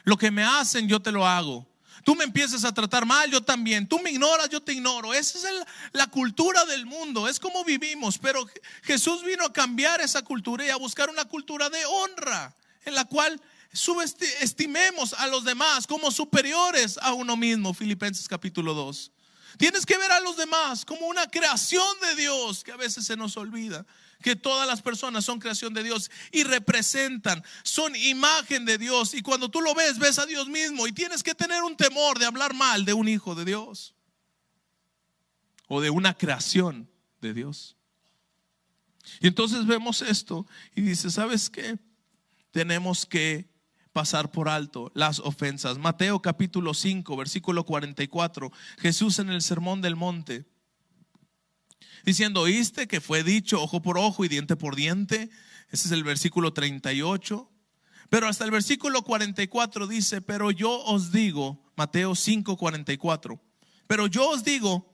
[0.05, 1.67] Lo que me hacen, yo te lo hago.
[2.05, 3.87] Tú me empiezas a tratar mal, yo también.
[3.87, 5.13] Tú me ignoras, yo te ignoro.
[5.13, 5.55] Esa es
[5.93, 8.19] la cultura del mundo, es como vivimos.
[8.19, 8.47] Pero
[8.83, 13.05] Jesús vino a cambiar esa cultura y a buscar una cultura de honra, en la
[13.05, 13.41] cual
[13.73, 17.75] subestimemos a los demás como superiores a uno mismo.
[17.75, 19.13] Filipenses capítulo 2.
[19.59, 23.17] Tienes que ver a los demás como una creación de Dios que a veces se
[23.17, 23.85] nos olvida
[24.23, 29.15] que todas las personas son creación de Dios y representan, son imagen de Dios.
[29.15, 32.19] Y cuando tú lo ves, ves a Dios mismo y tienes que tener un temor
[32.19, 33.95] de hablar mal de un hijo de Dios
[35.69, 37.77] o de una creación de Dios.
[39.21, 41.79] Y entonces vemos esto y dice, ¿sabes qué?
[42.51, 43.49] Tenemos que
[43.93, 45.79] pasar por alto las ofensas.
[45.79, 50.50] Mateo capítulo 5, versículo 44, Jesús en el Sermón del Monte
[52.05, 55.31] diciendo, oíste que fue dicho ojo por ojo y diente por diente.
[55.71, 57.51] Ese es el versículo 38.
[58.11, 63.41] Pero hasta el versículo 44 dice, pero yo os digo, Mateo 5, 44,
[63.87, 64.93] pero yo os digo,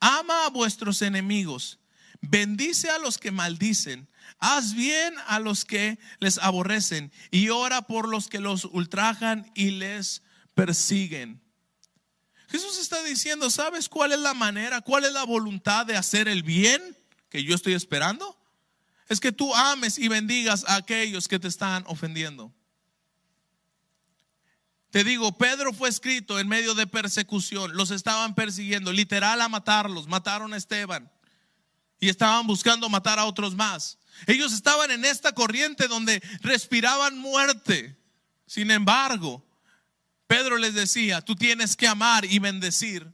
[0.00, 1.78] ama a vuestros enemigos,
[2.20, 4.08] bendice a los que maldicen,
[4.40, 9.70] haz bien a los que les aborrecen y ora por los que los ultrajan y
[9.70, 10.22] les
[10.54, 11.45] persiguen.
[12.48, 16.42] Jesús está diciendo, ¿sabes cuál es la manera, cuál es la voluntad de hacer el
[16.42, 16.96] bien
[17.28, 18.38] que yo estoy esperando?
[19.08, 22.52] Es que tú ames y bendigas a aquellos que te están ofendiendo.
[24.90, 30.06] Te digo, Pedro fue escrito en medio de persecución, los estaban persiguiendo, literal a matarlos,
[30.06, 31.10] mataron a Esteban
[32.00, 33.98] y estaban buscando matar a otros más.
[34.26, 37.98] Ellos estaban en esta corriente donde respiraban muerte.
[38.46, 39.45] Sin embargo,
[40.26, 43.12] Pedro les decía, tú tienes que amar y bendecir.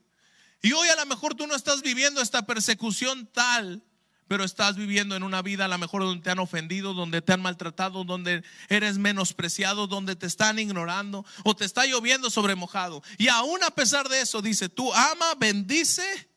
[0.62, 3.82] Y hoy a lo mejor tú no estás viviendo esta persecución tal,
[4.28, 7.34] pero estás viviendo en una vida a lo mejor donde te han ofendido, donde te
[7.34, 13.02] han maltratado, donde eres menospreciado, donde te están ignorando o te está lloviendo sobre mojado.
[13.18, 16.30] Y aún a pesar de eso dice, tú ama, bendice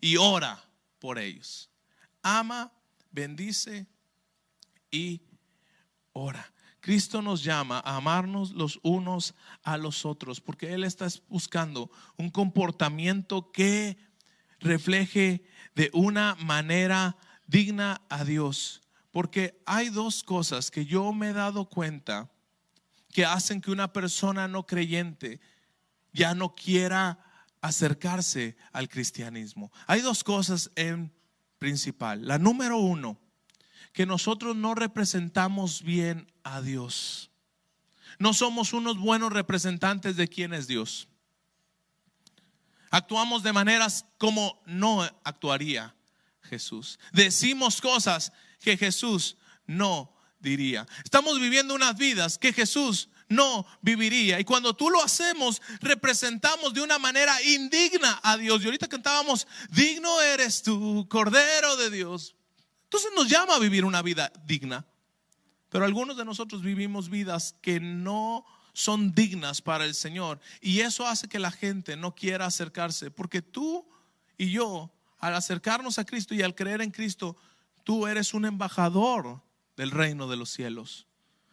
[0.00, 0.64] y ora
[0.98, 1.68] por ellos.
[2.22, 2.72] Ama,
[3.10, 3.86] bendice
[4.90, 5.20] y
[6.12, 6.50] ora.
[6.80, 12.30] Cristo nos llama a amarnos los unos a los otros, porque Él está buscando un
[12.30, 13.98] comportamiento que
[14.58, 17.16] refleje de una manera
[17.46, 18.82] digna a Dios.
[19.10, 22.30] Porque hay dos cosas que yo me he dado cuenta
[23.12, 25.40] que hacen que una persona no creyente
[26.12, 27.18] ya no quiera
[27.60, 29.72] acercarse al cristianismo.
[29.86, 31.12] Hay dos cosas en
[31.58, 32.26] principal.
[32.26, 33.20] La número uno,
[33.92, 37.30] que nosotros no representamos bien a Dios.
[38.18, 41.08] No somos unos buenos representantes de quién es Dios.
[42.90, 45.94] Actuamos de maneras como no actuaría
[46.42, 46.98] Jesús.
[47.12, 50.86] Decimos cosas que Jesús no diría.
[51.04, 54.40] Estamos viviendo unas vidas que Jesús no viviría.
[54.40, 58.60] Y cuando tú lo hacemos, representamos de una manera indigna a Dios.
[58.60, 62.34] Y ahorita cantábamos, digno eres tú, Cordero de Dios.
[62.90, 64.84] Entonces nos llama a vivir una vida digna.
[65.68, 70.40] Pero algunos de nosotros vivimos vidas que no son dignas para el Señor.
[70.60, 73.12] Y eso hace que la gente no quiera acercarse.
[73.12, 73.88] Porque tú
[74.36, 77.36] y yo, al acercarnos a Cristo y al creer en Cristo,
[77.84, 79.40] tú eres un embajador
[79.76, 81.06] del reino de los cielos.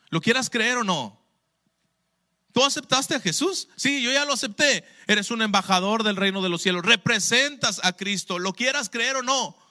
[0.10, 1.21] ¿Lo quieras creer o no?
[2.52, 3.69] ¿Tú aceptaste a Jesús?
[3.76, 4.84] Sí, yo ya lo acepté.
[5.06, 6.84] Eres un embajador del reino de los cielos.
[6.84, 8.39] Representas a Cristo.
[8.39, 9.67] ¿Lo quieras creer o no?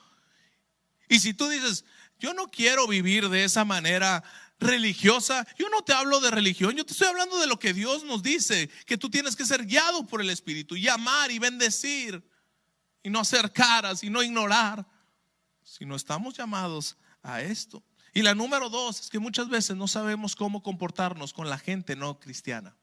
[1.08, 1.84] Y si tú dices,
[2.18, 4.22] yo no quiero vivir de esa manera
[4.58, 8.04] religiosa, yo no te hablo de religión, yo te estoy hablando de lo que Dios
[8.04, 12.22] nos dice, que tú tienes que ser guiado por el Espíritu y amar y bendecir
[13.02, 14.86] y no hacer caras y no ignorar,
[15.62, 17.82] sino estamos llamados a esto.
[18.14, 21.96] Y la número dos es que muchas veces no sabemos cómo comportarnos con la gente
[21.96, 22.74] no cristiana.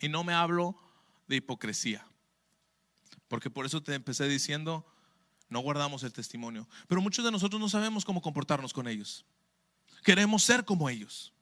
[0.00, 0.78] Y no me hablo
[1.26, 2.06] de hipocresía,
[3.26, 4.86] porque por eso te empecé diciendo,
[5.54, 6.68] no guardamos el testimonio.
[6.88, 9.24] Pero muchos de nosotros no sabemos cómo comportarnos con ellos.
[10.02, 11.32] Queremos ser como ellos.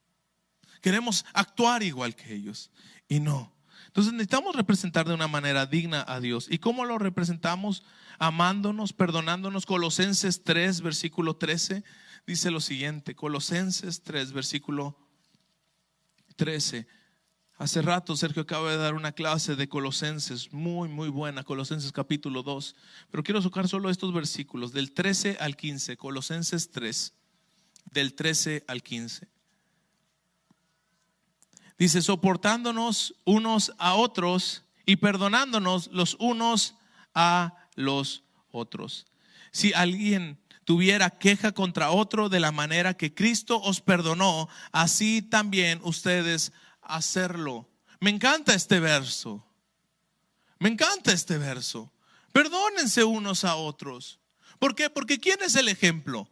[0.83, 2.71] Queremos actuar igual que ellos.
[3.09, 3.51] Y no.
[3.87, 6.47] Entonces necesitamos representar de una manera digna a Dios.
[6.51, 7.85] ¿Y cómo lo representamos?
[8.19, 9.65] Amándonos, perdonándonos.
[9.65, 11.83] Colosenses 3, versículo 13,
[12.27, 13.15] dice lo siguiente.
[13.15, 14.99] Colosenses 3, versículo
[16.37, 16.87] 13.
[17.59, 22.43] Hace rato Sergio acaba de dar una clase de Colosenses, muy, muy buena, Colosenses capítulo
[22.43, 22.75] 2,
[23.11, 27.15] pero quiero tocar solo estos versículos, del 13 al 15, Colosenses 3,
[27.93, 29.29] del 13 al 15.
[31.79, 36.75] Dice, soportándonos unos a otros y perdonándonos los unos
[37.15, 39.07] a los otros.
[39.53, 45.81] Si alguien tuviera queja contra otro de la manera que Cristo os perdonó, así también
[45.83, 46.53] ustedes
[46.97, 47.69] hacerlo.
[48.01, 49.45] Me encanta este verso.
[50.59, 51.93] Me encanta este verso.
[52.33, 54.21] Perdónense unos a otros.
[54.59, 54.91] ¿Por qué?
[54.91, 56.29] Porque ¿quién es el ejemplo?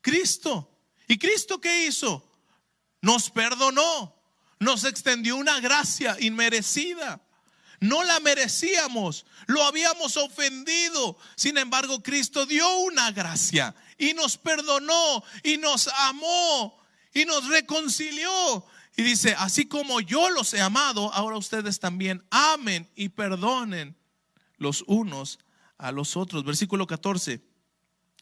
[0.00, 0.70] Cristo.
[1.06, 2.28] ¿Y Cristo qué hizo?
[3.00, 4.14] Nos perdonó.
[4.58, 7.20] Nos extendió una gracia inmerecida.
[7.80, 11.16] No la merecíamos, lo habíamos ofendido.
[11.36, 16.76] Sin embargo, Cristo dio una gracia y nos perdonó y nos amó
[17.14, 18.66] y nos reconcilió
[18.98, 23.96] y dice, así como yo los he amado, ahora ustedes también amen y perdonen
[24.56, 25.38] los unos
[25.78, 26.42] a los otros.
[26.42, 27.40] Versículo 14.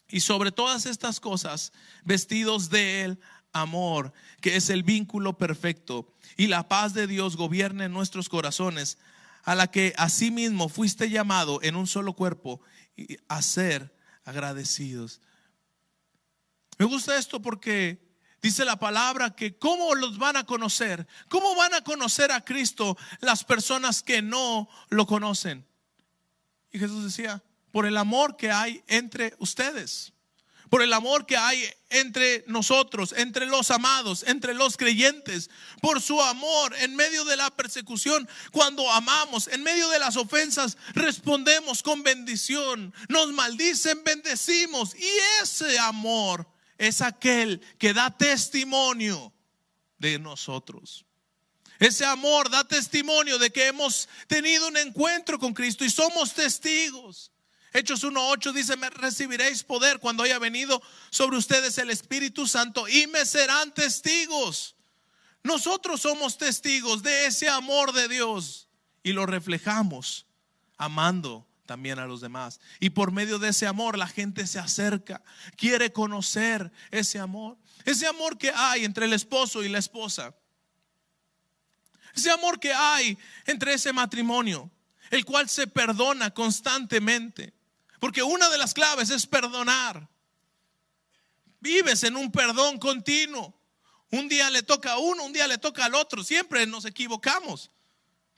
[0.09, 1.73] Y sobre todas estas cosas,
[2.05, 3.19] vestidos de él
[3.53, 8.99] amor, que es el vínculo perfecto, y la paz de Dios gobierne en nuestros corazones,
[9.45, 12.61] a la que asimismo fuiste llamado en un solo cuerpo
[13.27, 15.21] a ser agradecidos.
[16.77, 18.06] Me gusta esto porque
[18.41, 22.97] Dice la palabra que cómo los van a conocer, cómo van a conocer a Cristo
[23.19, 25.65] las personas que no lo conocen.
[26.71, 30.13] Y Jesús decía, por el amor que hay entre ustedes,
[30.69, 35.49] por el amor que hay entre nosotros, entre los amados, entre los creyentes,
[35.81, 40.77] por su amor en medio de la persecución, cuando amamos, en medio de las ofensas,
[40.93, 45.09] respondemos con bendición, nos maldicen, bendecimos y
[45.41, 49.33] ese amor es aquel que da testimonio
[49.97, 51.05] de nosotros.
[51.79, 57.31] Ese amor da testimonio de que hemos tenido un encuentro con Cristo y somos testigos.
[57.73, 63.05] Hechos 1.8 dice, me recibiréis poder cuando haya venido sobre ustedes el Espíritu Santo y
[63.07, 64.75] me serán testigos.
[65.43, 68.67] Nosotros somos testigos de ese amor de Dios
[69.03, 70.25] y lo reflejamos
[70.77, 72.59] amando también a los demás.
[72.79, 75.21] Y por medio de ese amor la gente se acerca,
[75.55, 77.57] quiere conocer ese amor.
[77.85, 80.35] Ese amor que hay entre el esposo y la esposa.
[82.15, 84.71] Ese amor que hay entre ese matrimonio,
[85.11, 87.53] el cual se perdona constantemente.
[87.99, 90.09] Porque una de las claves es perdonar.
[91.59, 93.53] Vives en un perdón continuo.
[94.09, 96.23] Un día le toca a uno, un día le toca al otro.
[96.23, 97.69] Siempre nos equivocamos,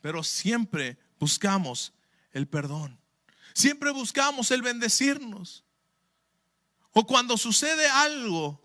[0.00, 1.94] pero siempre buscamos
[2.32, 2.99] el perdón.
[3.54, 5.64] Siempre buscamos el bendecirnos.
[6.92, 8.60] O cuando sucede algo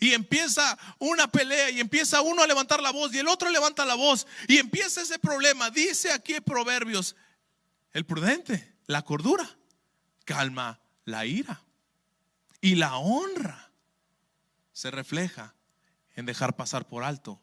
[0.00, 3.84] y empieza una pelea y empieza uno a levantar la voz y el otro levanta
[3.84, 5.70] la voz y empieza ese problema.
[5.70, 7.16] Dice aquí en Proverbios,
[7.92, 9.58] el prudente, la cordura,
[10.24, 11.62] calma la ira.
[12.60, 13.70] Y la honra
[14.72, 15.54] se refleja
[16.16, 17.40] en dejar pasar por alto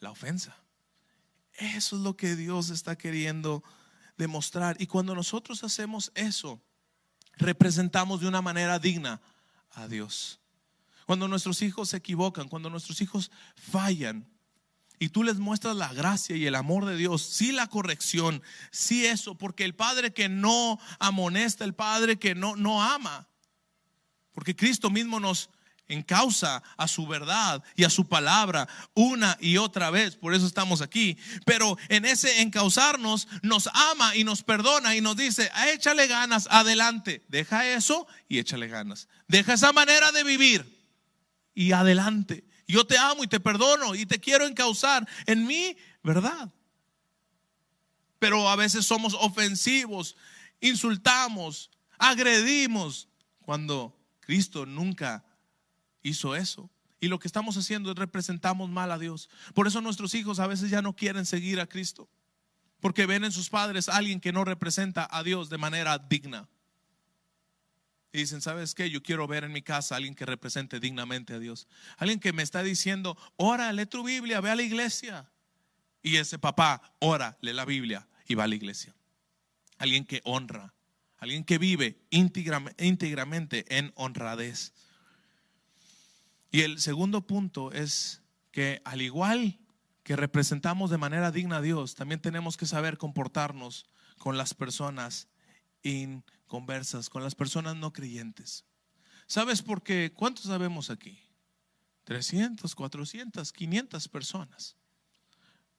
[0.00, 0.56] la ofensa.
[1.54, 3.62] Eso es lo que Dios está queriendo
[4.20, 4.76] demostrar.
[4.78, 6.60] Y cuando nosotros hacemos eso,
[7.36, 9.20] representamos de una manera digna
[9.72, 10.38] a Dios.
[11.06, 14.28] Cuando nuestros hijos se equivocan, cuando nuestros hijos fallan,
[15.02, 19.06] y tú les muestras la gracia y el amor de Dios, sí la corrección, sí
[19.06, 23.26] eso, porque el padre que no amonesta, el padre que no, no ama,
[24.32, 25.48] porque Cristo mismo nos
[25.92, 30.80] encausa a su verdad y a su palabra una y otra vez, por eso estamos
[30.80, 36.48] aquí, pero en ese encausarnos nos ama y nos perdona y nos dice, échale ganas,
[36.50, 40.80] adelante, deja eso y échale ganas, deja esa manera de vivir
[41.54, 42.44] y adelante.
[42.66, 46.52] Yo te amo y te perdono y te quiero encauzar en mi verdad.
[48.20, 50.16] Pero a veces somos ofensivos,
[50.60, 53.08] insultamos, agredimos,
[53.50, 55.24] cuando Cristo nunca
[56.02, 56.70] hizo eso.
[57.00, 59.30] Y lo que estamos haciendo es representamos mal a Dios.
[59.54, 62.08] Por eso nuestros hijos a veces ya no quieren seguir a Cristo.
[62.80, 66.48] Porque ven en sus padres a alguien que no representa a Dios de manera digna.
[68.12, 68.90] Y dicen, ¿sabes qué?
[68.90, 71.68] Yo quiero ver en mi casa a alguien que represente dignamente a Dios.
[71.96, 75.30] Alguien que me está diciendo, ora, lee tu Biblia, ve a la iglesia.
[76.02, 78.94] Y ese papá ora, lee la Biblia y va a la iglesia.
[79.78, 80.74] Alguien que honra,
[81.18, 84.72] alguien que vive íntegramente en honradez.
[86.50, 89.58] Y el segundo punto es que al igual
[90.02, 93.86] que representamos de manera digna a Dios, también tenemos que saber comportarnos
[94.18, 95.28] con las personas
[95.82, 98.64] inconversas, con las personas no creyentes.
[99.26, 100.12] ¿Sabes por qué?
[100.12, 101.20] ¿Cuántos sabemos aquí?
[102.04, 104.76] 300, 400, 500 personas.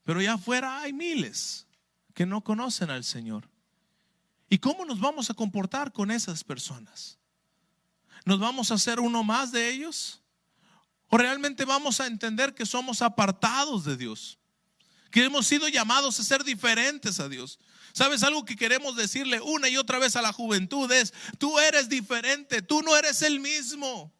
[0.03, 1.67] Pero ya afuera hay miles
[2.13, 3.49] que no conocen al Señor.
[4.49, 7.19] ¿Y cómo nos vamos a comportar con esas personas?
[8.25, 10.20] ¿Nos vamos a hacer uno más de ellos?
[11.13, 14.39] ¿O realmente vamos a entender que somos apartados de Dios?
[15.11, 17.59] Que hemos sido llamados a ser diferentes a Dios.
[17.91, 20.89] ¿Sabes algo que queremos decirle una y otra vez a la juventud?
[20.89, 24.13] Es, tú eres diferente, tú no eres el mismo.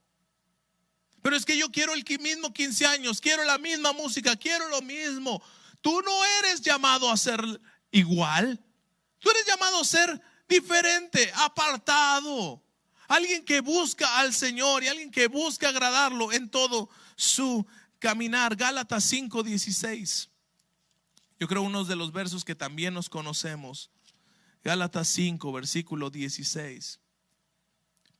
[1.21, 4.81] Pero es que yo quiero el mismo 15 años, quiero la misma música, quiero lo
[4.81, 5.41] mismo.
[5.79, 7.41] Tú no eres llamado a ser
[7.91, 8.59] igual.
[9.19, 12.61] Tú eres llamado a ser diferente, apartado.
[13.11, 17.67] Alguien que busca al Señor y alguien que busca agradarlo en todo su
[17.99, 18.55] caminar.
[18.55, 20.29] Gálatas 5:16.
[21.37, 23.91] Yo creo uno de los versos que también nos conocemos.
[24.63, 27.01] Gálatas 5, versículo 16.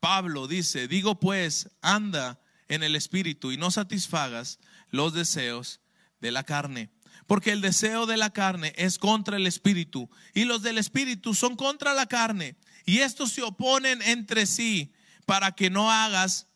[0.01, 5.79] Pablo dice, digo pues, anda en el espíritu y no satisfagas los deseos
[6.19, 6.89] de la carne.
[7.27, 11.55] Porque el deseo de la carne es contra el espíritu y los del espíritu son
[11.55, 12.57] contra la carne.
[12.85, 14.93] Y estos se oponen entre sí
[15.25, 16.47] para que no hagas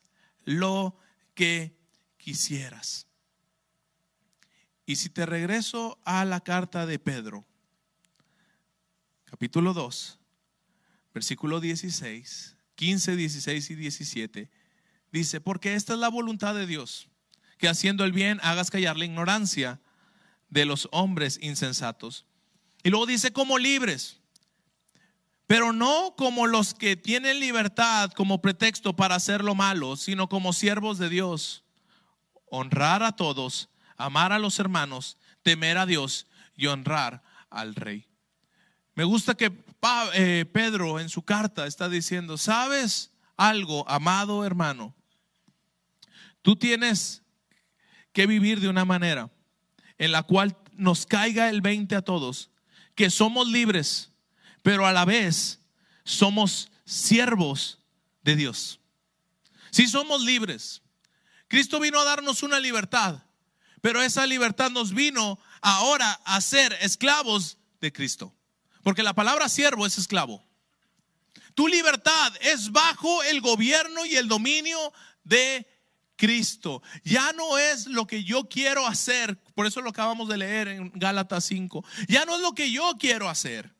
[0.44, 0.98] lo
[1.34, 1.78] que
[2.18, 3.08] quisieras.
[4.86, 7.46] Y si te regreso a la carta de Pedro,
[9.26, 10.20] capítulo 2,
[11.14, 14.52] versículo 16, 15, 16 y 17,
[15.12, 17.10] dice, porque esta es la voluntad de Dios,
[17.58, 19.82] que haciendo el bien hagas callar la ignorancia
[20.50, 22.26] de los hombres insensatos.
[22.84, 24.20] Y luego dice como libres,
[25.48, 30.54] pero no como los que tienen libertad como pretexto para hacer lo malo, sino como
[30.54, 31.64] siervos de Dios,
[32.50, 38.08] honrar a todos amar a los hermanos, temer a Dios y honrar al rey.
[38.96, 39.52] Me gusta que
[40.14, 44.96] eh, Pedro en su carta está diciendo, ¿sabes algo, amado hermano?
[46.42, 47.24] Tú tienes
[48.14, 49.30] que vivir de una manera
[49.98, 52.50] en la cual nos caiga el 20 a todos,
[52.96, 54.12] que somos libres,
[54.66, 55.60] pero a la vez
[56.04, 57.78] somos siervos
[58.24, 58.80] de Dios.
[59.70, 60.82] Si somos libres,
[61.48, 63.22] Cristo vino a darnos una libertad,
[63.82, 68.34] pero esa libertad nos vino ahora a ser esclavos de Cristo.
[68.82, 70.44] Porque la palabra siervo es esclavo.
[71.54, 74.80] Tu libertad es bajo el gobierno y el dominio
[75.24, 75.68] de
[76.16, 76.82] Cristo.
[77.04, 79.38] Ya no es lo que yo quiero hacer.
[79.54, 81.86] Por eso lo acabamos de leer en Gálatas 5.
[82.08, 83.75] Ya no es lo que yo quiero hacer.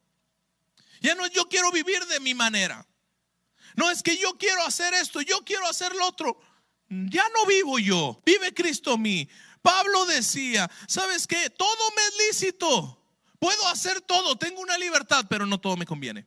[1.06, 2.84] Ya no es yo quiero vivir de mi manera.
[3.76, 6.40] No es que yo quiero hacer esto, yo quiero hacer lo otro.
[6.90, 9.30] Ya no vivo yo, vive Cristo en mí.
[9.62, 11.52] Pablo decía, ¿sabes qué?
[11.52, 13.04] Todo me es lícito.
[13.38, 16.26] Puedo hacer todo, tengo una libertad, pero no todo me conviene.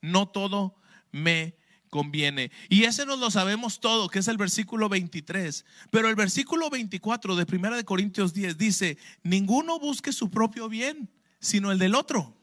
[0.00, 0.76] No todo
[1.12, 1.58] me
[1.90, 2.50] conviene.
[2.70, 5.66] Y ese nos lo sabemos todo, que es el versículo 23.
[5.90, 11.10] Pero el versículo 24 de 1 de Corintios 10 dice, ninguno busque su propio bien,
[11.40, 12.33] sino el del otro.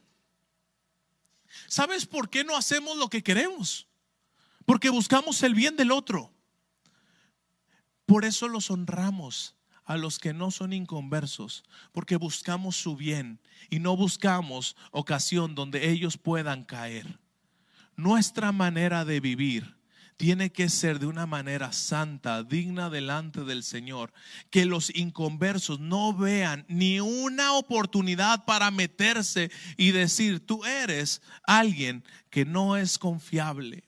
[1.66, 3.88] ¿Sabes por qué no hacemos lo que queremos?
[4.64, 6.32] Porque buscamos el bien del otro.
[8.06, 13.40] Por eso los honramos a los que no son inconversos, porque buscamos su bien
[13.70, 17.18] y no buscamos ocasión donde ellos puedan caer.
[17.96, 19.76] Nuestra manera de vivir
[20.16, 24.12] tiene que ser de una manera santa, digna delante del Señor,
[24.50, 32.04] que los inconversos no vean ni una oportunidad para meterse y decir, tú eres alguien
[32.30, 33.84] que no es confiable.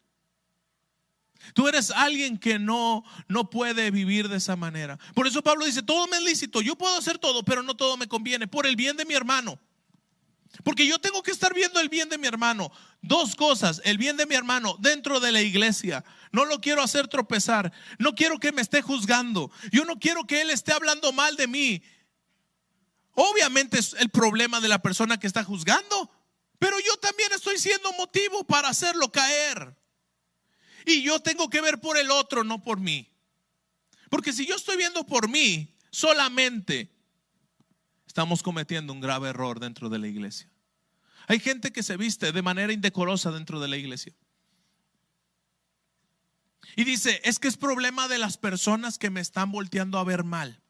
[1.53, 4.99] Tú eres alguien que no, no puede vivir de esa manera.
[5.15, 7.97] Por eso Pablo dice, todo me es lícito, yo puedo hacer todo, pero no todo
[7.97, 9.59] me conviene, por el bien de mi hermano.
[10.63, 12.71] Porque yo tengo que estar viendo el bien de mi hermano.
[13.03, 16.05] Dos cosas, el bien de mi hermano dentro de la iglesia.
[16.31, 17.73] No lo quiero hacer tropezar.
[17.99, 19.51] No quiero que me esté juzgando.
[19.73, 21.83] Yo no quiero que él esté hablando mal de mí.
[23.13, 26.11] Obviamente es el problema de la persona que está juzgando.
[26.59, 29.77] Pero yo también estoy siendo motivo para hacerlo caer.
[30.87, 33.11] Y yo tengo que ver por el otro, no por mí.
[34.09, 36.94] Porque si yo estoy viendo por mí solamente,
[38.15, 40.49] estamos cometiendo un grave error dentro de la iglesia.
[41.27, 44.15] Hay gente que se viste de manera indecorosa dentro de la iglesia.
[46.77, 50.23] Y dice, es que es problema de las personas que me están volteando a ver
[50.23, 50.63] mal.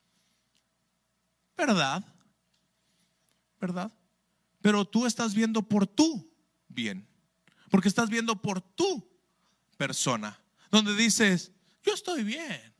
[1.54, 2.02] ¿Verdad?
[3.60, 3.92] ¿Verdad?
[4.62, 6.32] Pero tú estás viendo por tú
[6.68, 7.06] bien.
[7.68, 9.06] Porque estás viendo por tú
[9.76, 10.40] persona,
[10.70, 12.73] donde dices, yo estoy bien.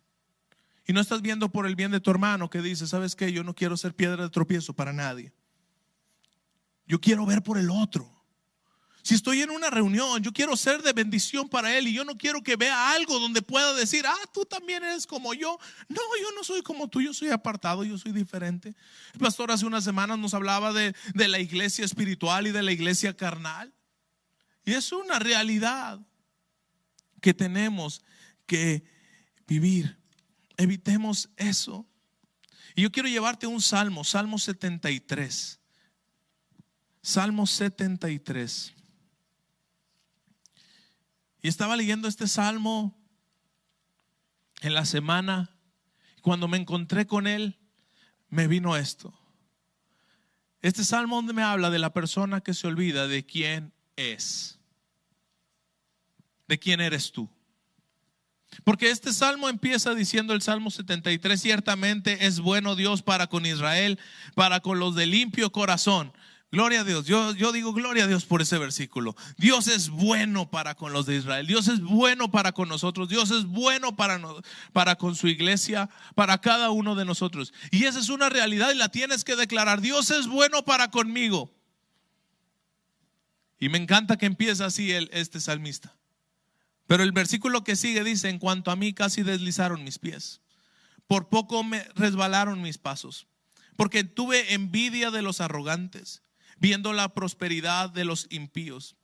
[0.87, 3.33] Y no estás viendo por el bien de tu hermano que dice, ¿sabes qué?
[3.33, 5.33] Yo no quiero ser piedra de tropiezo para nadie.
[6.87, 8.11] Yo quiero ver por el otro.
[9.03, 12.17] Si estoy en una reunión, yo quiero ser de bendición para él y yo no
[12.17, 15.59] quiero que vea algo donde pueda decir, ah, tú también eres como yo.
[15.89, 18.75] No, yo no soy como tú, yo soy apartado, yo soy diferente.
[19.13, 22.73] El pastor hace unas semanas nos hablaba de, de la iglesia espiritual y de la
[22.73, 23.75] iglesia carnal.
[24.65, 26.01] Y es una realidad
[27.21, 28.03] que tenemos
[28.47, 28.85] que
[29.47, 29.99] vivir.
[30.57, 31.87] Evitemos eso.
[32.75, 35.61] Y yo quiero llevarte un salmo, Salmo 73.
[37.03, 38.75] Salmo 73.
[41.43, 42.97] Y estaba leyendo este salmo
[44.61, 45.51] en la semana.
[46.23, 47.59] Cuando me encontré con él,
[48.29, 49.13] me vino esto.
[50.63, 54.59] Este salmo donde me habla de la persona que se olvida de quién es
[56.47, 57.29] de quién eres tú.
[58.63, 63.99] Porque este salmo empieza diciendo el Salmo 73, ciertamente es bueno Dios para con Israel,
[64.35, 66.13] para con los de limpio corazón.
[66.55, 67.05] Gloria a Dios.
[67.07, 69.17] Yo, yo digo gloria a Dios por ese versículo.
[69.39, 71.49] Dios es bueno para con los de Israel.
[71.49, 73.09] Dios es bueno para con nosotros.
[73.09, 74.21] Dios es bueno para,
[74.73, 77.53] para con su iglesia, para cada uno de nosotros.
[77.73, 79.81] Y esa es una realidad y la tienes que declarar.
[79.81, 81.53] Dios es bueno para conmigo.
[83.59, 85.97] Y me encanta que empieza así el, este salmista.
[86.87, 90.41] Pero el versículo que sigue dice, en cuanto a mí casi deslizaron mis pies,
[91.07, 93.27] por poco me resbalaron mis pasos,
[93.77, 96.23] porque tuve envidia de los arrogantes,
[96.59, 98.97] viendo la prosperidad de los impíos.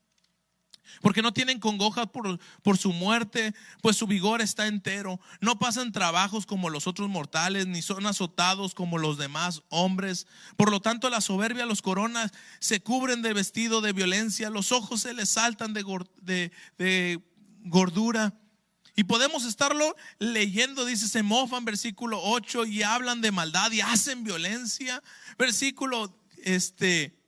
[1.02, 5.20] Porque no tienen congoja por, por, su muerte, pues su vigor está entero.
[5.40, 10.26] No pasan trabajos como los otros mortales, ni son azotados como los demás hombres.
[10.56, 15.02] Por lo tanto, la soberbia los coronas, se cubren de vestido de violencia, los ojos
[15.02, 17.22] se les saltan de,
[17.64, 18.34] gordura.
[18.96, 24.24] Y podemos estarlo leyendo, dice, se mofan, versículo 8, y hablan de maldad y hacen
[24.24, 25.02] violencia.
[25.38, 27.18] Versículo este,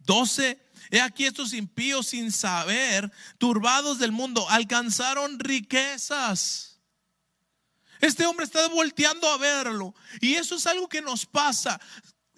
[0.00, 0.60] 12,
[0.90, 6.80] he aquí estos impíos sin saber, turbados del mundo, alcanzaron riquezas.
[8.00, 9.94] Este hombre está volteando a verlo.
[10.20, 11.80] Y eso es algo que nos pasa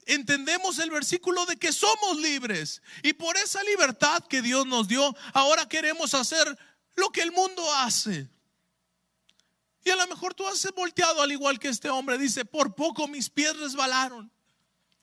[0.07, 2.81] entendemos el versículo de que somos libres.
[3.03, 6.57] Y por esa libertad que Dios nos dio, ahora queremos hacer
[6.95, 8.29] lo que el mundo hace.
[9.85, 12.19] Y a lo mejor tú has volteado al igual que este hombre.
[12.19, 14.31] Dice, por poco mis pies resbalaron.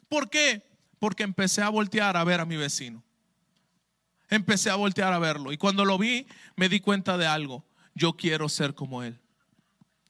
[0.09, 0.61] ¿Por qué?
[0.99, 3.03] Porque empecé a voltear a ver a mi vecino.
[4.29, 5.51] Empecé a voltear a verlo.
[5.53, 7.65] Y cuando lo vi, me di cuenta de algo.
[7.93, 9.19] Yo quiero ser como él.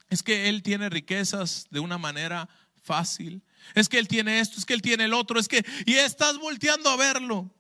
[0.10, 2.48] Es que él tiene riquezas de una manera
[2.82, 3.44] fácil
[3.76, 6.38] es que Él tiene esto, es que Él tiene el otro, es que, y estás
[6.38, 7.52] volteando a verlo.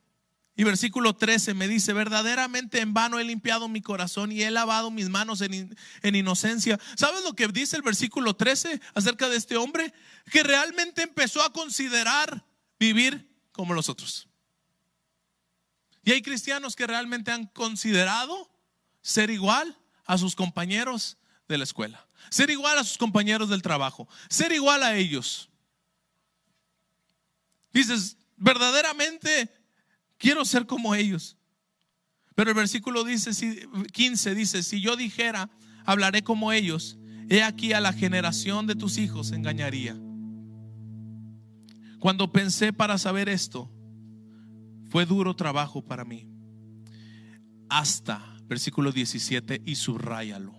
[0.55, 4.91] Y versículo 13 me dice, verdaderamente en vano he limpiado mi corazón y he lavado
[4.91, 6.79] mis manos en, en, inocencia.
[6.95, 9.93] ¿Sabes lo que dice el versículo 13 acerca de este hombre?
[10.31, 12.45] Que realmente empezó a considerar
[12.79, 14.27] vivir como los otros.
[16.03, 18.51] Y hay cristianos que realmente han considerado
[19.01, 24.07] ser igual a sus compañeros de la escuela, ser igual a sus compañeros del trabajo,
[24.29, 25.49] ser igual a ellos.
[27.73, 29.49] Dices, verdaderamente
[30.17, 31.37] quiero ser como ellos.
[32.35, 33.31] Pero el versículo dice,
[33.91, 35.49] 15 dice, si yo dijera,
[35.85, 36.97] hablaré como ellos,
[37.29, 39.97] he aquí a la generación de tus hijos engañaría.
[41.99, 43.71] Cuando pensé para saber esto,
[44.89, 46.27] fue duro trabajo para mí.
[47.69, 50.53] Hasta, versículo 17, y subráyalo.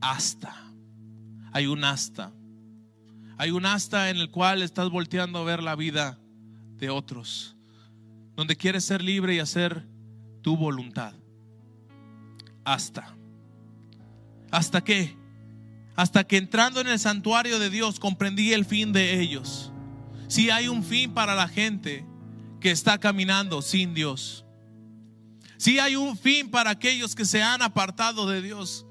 [0.00, 0.72] Hasta.
[1.52, 2.32] Hay un hasta.
[3.40, 6.18] Hay un hasta en el cual estás volteando a ver la vida
[6.76, 7.56] de otros,
[8.36, 9.86] donde quieres ser libre y hacer
[10.42, 11.14] tu voluntad.
[12.64, 13.16] Hasta.
[14.50, 15.16] ¿Hasta qué?
[15.96, 19.72] Hasta que entrando en el santuario de Dios comprendí el fin de ellos.
[20.28, 22.04] Si hay un fin para la gente
[22.60, 24.44] que está caminando sin Dios.
[25.56, 28.84] Si hay un fin para aquellos que se han apartado de Dios.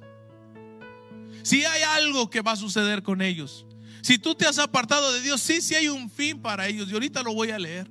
[1.44, 3.68] Si hay algo que va a suceder con ellos.
[4.02, 6.90] Si tú te has apartado de Dios, sí, sí hay un fin para ellos.
[6.90, 7.90] Y ahorita lo voy a leer.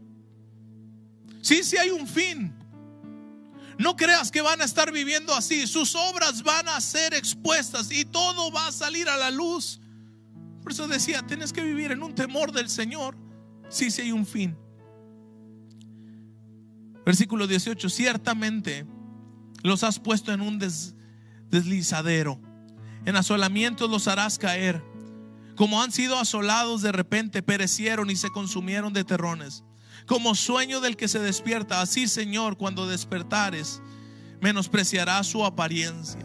[1.42, 2.54] Sí, sí hay un fin.
[3.78, 5.66] No creas que van a estar viviendo así.
[5.66, 9.80] Sus obras van a ser expuestas y todo va a salir a la luz.
[10.62, 13.16] Por eso decía, tienes que vivir en un temor del Señor.
[13.68, 14.56] Sí, sí hay un fin.
[17.06, 18.86] Versículo 18, ciertamente
[19.62, 20.59] los has puesto en un
[21.50, 22.40] deslizadero.
[23.06, 24.82] En asolamientos los harás caer.
[25.59, 29.64] Como han sido asolados de repente, perecieron y se consumieron de terrones
[30.06, 31.80] como sueño del que se despierta.
[31.80, 33.82] Así, Señor, cuando despertares,
[34.40, 36.24] menospreciará su apariencia.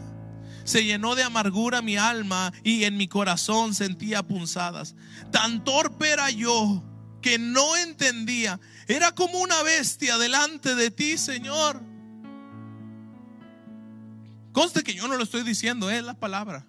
[0.64, 4.96] Se llenó de amargura mi alma y en mi corazón sentía punzadas.
[5.32, 6.84] Tan torpe era yo
[7.20, 8.60] que no entendía.
[8.88, 11.82] Era como una bestia delante de ti, Señor.
[14.52, 16.68] Conste que yo no lo estoy diciendo, es la palabra.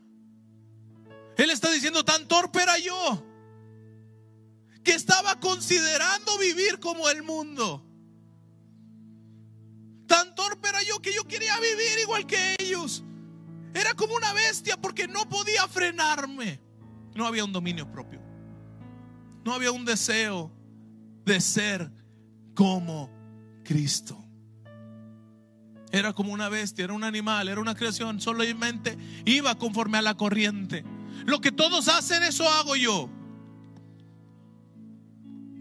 [1.37, 3.25] Él está diciendo, tan torpe era yo
[4.85, 7.85] que estaba considerando vivir como el mundo.
[10.07, 13.03] Tan torpe era yo que yo quería vivir igual que ellos.
[13.73, 16.61] Era como una bestia porque no podía frenarme.
[17.15, 18.21] No había un dominio propio.
[19.45, 20.53] No había un deseo
[21.25, 21.91] de ser
[22.55, 23.11] como
[23.65, 24.23] Cristo.
[25.91, 28.21] Era como una bestia, era un animal, era una creación.
[28.21, 30.85] Solamente iba conforme a la corriente.
[31.27, 33.09] Lo que todos hacen, eso hago yo.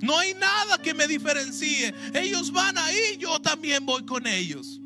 [0.01, 1.93] No hay nada que me diferencie.
[2.14, 4.82] Ellos van ahí, yo también voy con ellos.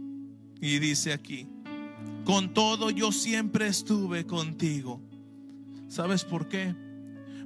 [0.61, 1.47] Y dice aquí,
[2.23, 5.01] con todo yo siempre estuve contigo.
[5.87, 6.75] ¿Sabes por qué?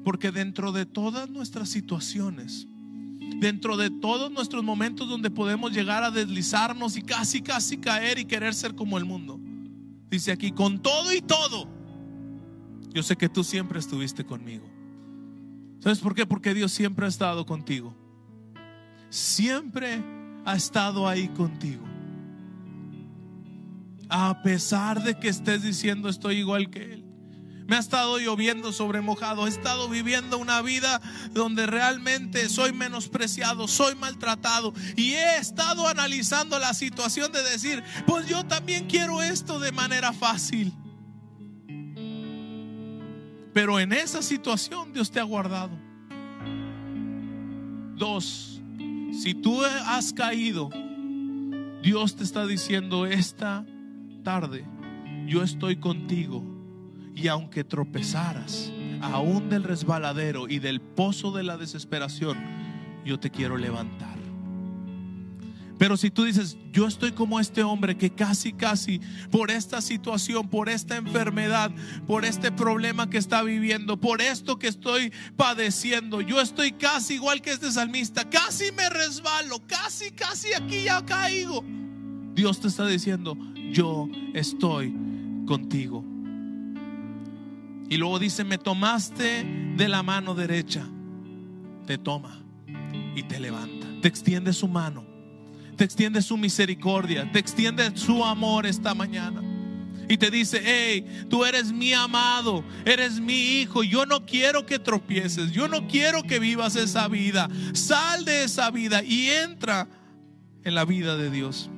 [0.04, 2.68] Porque dentro de todas nuestras situaciones,
[3.38, 8.26] dentro de todos nuestros momentos donde podemos llegar a deslizarnos y casi, casi caer y
[8.26, 9.40] querer ser como el mundo,
[10.10, 11.70] dice aquí, con todo y todo,
[12.94, 14.70] yo sé que tú siempre estuviste conmigo.
[15.80, 16.26] ¿Sabes por qué?
[16.26, 17.96] Porque Dios siempre ha estado contigo.
[19.10, 20.04] Siempre
[20.46, 21.84] ha estado ahí contigo.
[24.10, 27.06] A pesar de que estés diciendo estoy igual que Él.
[27.68, 29.48] Me ha estado lloviendo sobre mojado.
[29.48, 34.74] He estado viviendo una vida donde realmente soy menospreciado, soy maltratado.
[34.98, 40.12] Y he estado analizando la situación de decir, pues yo también quiero esto de manera
[40.12, 40.74] fácil.
[43.54, 45.78] Pero en esa situación Dios te ha guardado.
[47.96, 48.62] Dos,
[49.12, 50.70] si tú has caído,
[51.84, 53.66] Dios te está diciendo esta
[54.24, 54.66] tarde,
[55.28, 56.44] yo estoy contigo.
[57.16, 58.72] Y aunque tropezaras,
[59.02, 62.38] aún del resbaladero y del pozo de la desesperación,
[63.06, 64.11] yo te quiero levantar.
[65.82, 69.02] Pero si tú dices, yo estoy como este hombre que casi, casi
[69.32, 71.72] por esta situación, por esta enfermedad,
[72.06, 77.42] por este problema que está viviendo, por esto que estoy padeciendo, yo estoy casi igual
[77.42, 81.66] que este salmista, casi me resbalo, casi, casi aquí ya caigo.
[82.36, 83.36] Dios te está diciendo,
[83.72, 84.96] yo estoy
[85.48, 86.06] contigo.
[87.90, 90.88] Y luego dice, me tomaste de la mano derecha,
[91.88, 92.40] te toma
[93.16, 95.11] y te levanta, te extiende su mano
[95.82, 99.42] te extiende su misericordia, te extiende su amor esta mañana.
[100.08, 104.78] Y te dice, hey, tú eres mi amado, eres mi hijo, yo no quiero que
[104.78, 107.50] tropieces, yo no quiero que vivas esa vida.
[107.74, 109.88] Sal de esa vida y entra
[110.64, 111.72] en la vida de Dios.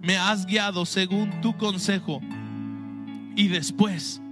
[0.00, 2.22] Me has guiado según tu consejo
[3.36, 4.22] y después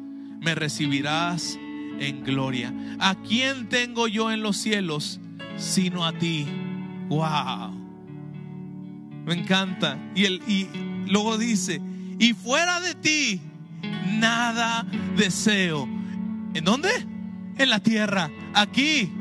[0.40, 1.58] me recibirás
[2.00, 2.72] en gloria.
[2.98, 5.20] ¿A quién tengo yo en los cielos
[5.58, 6.46] sino a ti?
[7.10, 7.77] Wow.
[9.28, 9.98] Me encanta.
[10.14, 10.70] Y, el, y
[11.06, 11.82] luego dice,
[12.18, 13.42] y fuera de ti,
[14.18, 14.86] nada
[15.18, 15.86] deseo.
[16.54, 16.88] ¿En dónde?
[17.58, 18.30] En la tierra.
[18.54, 19.12] Aquí.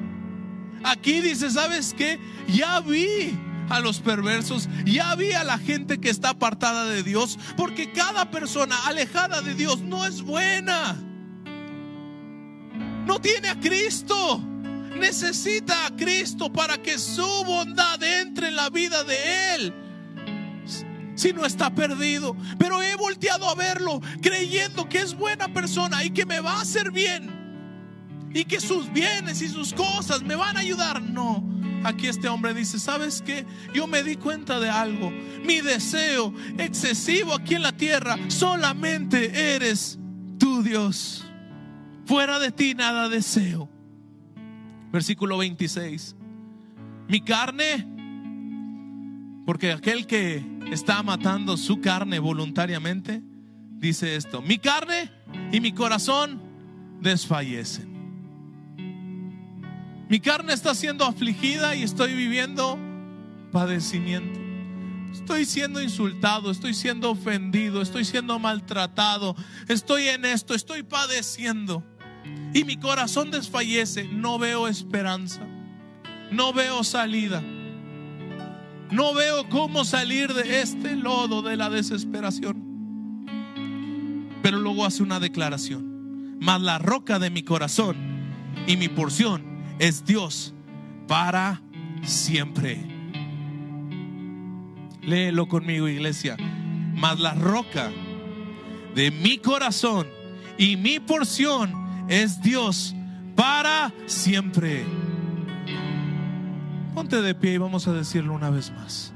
[0.86, 2.18] Aquí dice, ¿sabes qué?
[2.48, 3.38] Ya vi
[3.68, 8.32] a los perversos, ya vi a la gente que está apartada de Dios, porque cada
[8.32, 10.96] persona alejada de Dios no es buena.
[13.06, 14.42] No tiene a Cristo.
[14.98, 19.74] Necesita a Cristo para que su bondad entre en la vida de Él.
[21.18, 22.38] Si no está perdido.
[22.58, 26.62] Pero he volteado a verlo creyendo que es buena persona y que me va a
[26.62, 27.36] hacer bien.
[28.34, 31.02] Y que sus bienes y sus cosas me van a ayudar.
[31.02, 31.44] No,
[31.84, 33.46] aquí este hombre dice, ¿sabes qué?
[33.74, 35.12] Yo me di cuenta de algo.
[35.44, 39.98] Mi deseo excesivo aquí en la tierra solamente eres
[40.38, 41.26] tu Dios.
[42.06, 43.70] Fuera de ti nada deseo.
[44.92, 46.16] Versículo 26.
[47.08, 47.97] Mi carne,
[49.48, 50.44] porque aquel que
[50.74, 53.22] está matando su carne voluntariamente,
[53.80, 55.10] dice esto, mi carne
[55.54, 56.42] y mi corazón
[57.00, 57.88] desfallecen.
[60.10, 62.78] Mi carne está siendo afligida y estoy viviendo
[63.54, 64.38] padecimiento.
[65.14, 69.34] Estoy siendo insultado, estoy siendo ofendido, estoy siendo maltratado,
[69.70, 71.86] estoy en esto, estoy padeciendo.
[72.54, 75.48] Y mi corazón desfallece, no veo esperanza,
[76.32, 77.42] no veo salida.
[78.92, 82.64] No veo cómo salir de este lodo de la desesperación.
[84.42, 86.38] Pero luego hace una declaración.
[86.40, 87.98] Mas la roca de mi corazón
[88.66, 89.44] y mi porción
[89.80, 90.54] es Dios
[91.08, 91.62] para
[92.04, 92.80] siempre.
[95.02, 96.38] Léelo conmigo, iglesia.
[96.94, 97.92] Mas la roca
[98.96, 100.08] de mi corazón
[100.58, 102.96] y mi porción es Dios
[103.36, 104.86] para siempre.
[106.98, 109.14] Ponte de pie y vamos a decirlo una vez más.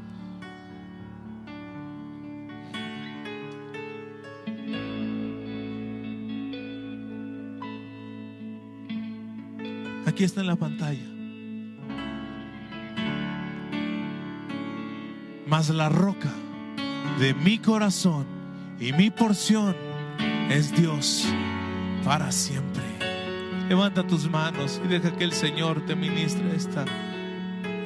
[10.06, 11.02] Aquí está en la pantalla.
[15.48, 16.30] Mas la roca
[17.18, 18.28] de mi corazón
[18.80, 19.76] y mi porción
[20.52, 21.26] es Dios
[22.06, 22.84] para siempre.
[23.70, 26.86] Levanta tus manos y deja que el Señor te ministre esta,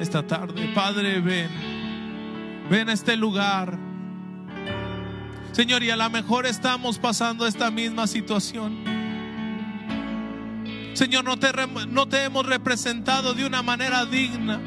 [0.00, 0.72] esta tarde.
[0.74, 1.50] Padre, ven,
[2.70, 3.78] ven a este lugar.
[5.52, 8.76] Señor, y a lo mejor estamos pasando esta misma situación.
[10.92, 11.50] Señor, no te,
[11.88, 14.60] no te hemos representado de una manera digna.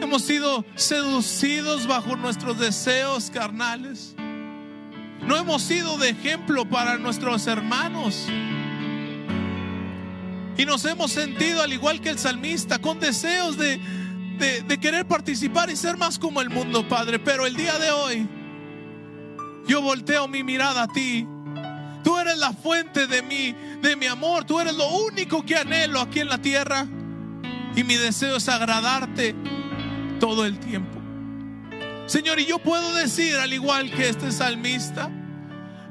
[0.00, 4.16] Hemos sido seducidos bajo nuestros deseos carnales.
[5.26, 8.26] No hemos sido de ejemplo para nuestros hermanos.
[10.56, 13.80] Y nos hemos sentido, al igual que el salmista, con deseos de,
[14.66, 17.18] de, querer participar y ser más como el mundo, Padre.
[17.18, 18.28] Pero el día de hoy,
[19.66, 21.26] yo volteo mi mirada a ti.
[22.04, 24.44] Tú eres la fuente de mi, de mi amor.
[24.44, 26.86] Tú eres lo único que anhelo aquí en la tierra.
[27.74, 29.34] Y mi deseo es agradarte
[30.20, 31.00] todo el tiempo.
[32.06, 35.08] Señor, y yo puedo decir, al igual que este salmista,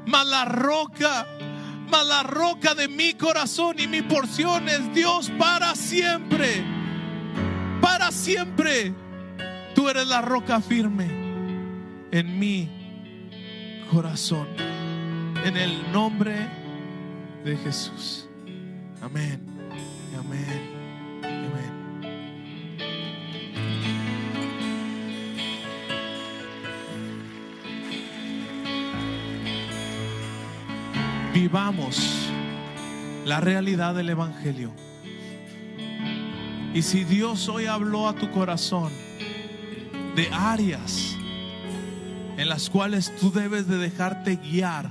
[0.06, 1.26] mas la roca,
[2.00, 6.64] la roca de mi corazón y mi porción es Dios para siempre.
[7.80, 8.94] Para siempre.
[9.74, 11.06] Tú eres la roca firme
[12.10, 12.68] en mi
[13.90, 14.48] corazón.
[15.44, 16.34] En el nombre
[17.44, 18.28] de Jesús.
[19.02, 19.40] Amén.
[20.18, 20.71] Amén.
[31.32, 32.28] Vivamos
[33.24, 34.72] la realidad del Evangelio.
[36.74, 38.92] Y si Dios hoy habló a tu corazón
[40.14, 41.16] de áreas
[42.36, 44.90] en las cuales tú debes de dejarte guiar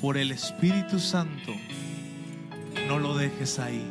[0.00, 1.52] por el Espíritu Santo,
[2.88, 3.84] no lo dejes ahí.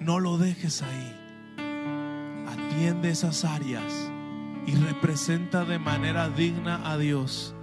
[0.00, 1.16] No lo dejes ahí.
[2.48, 4.10] Atiende esas áreas
[4.66, 7.54] y representa de manera digna a Dios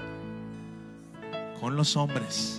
[1.60, 2.59] con los hombres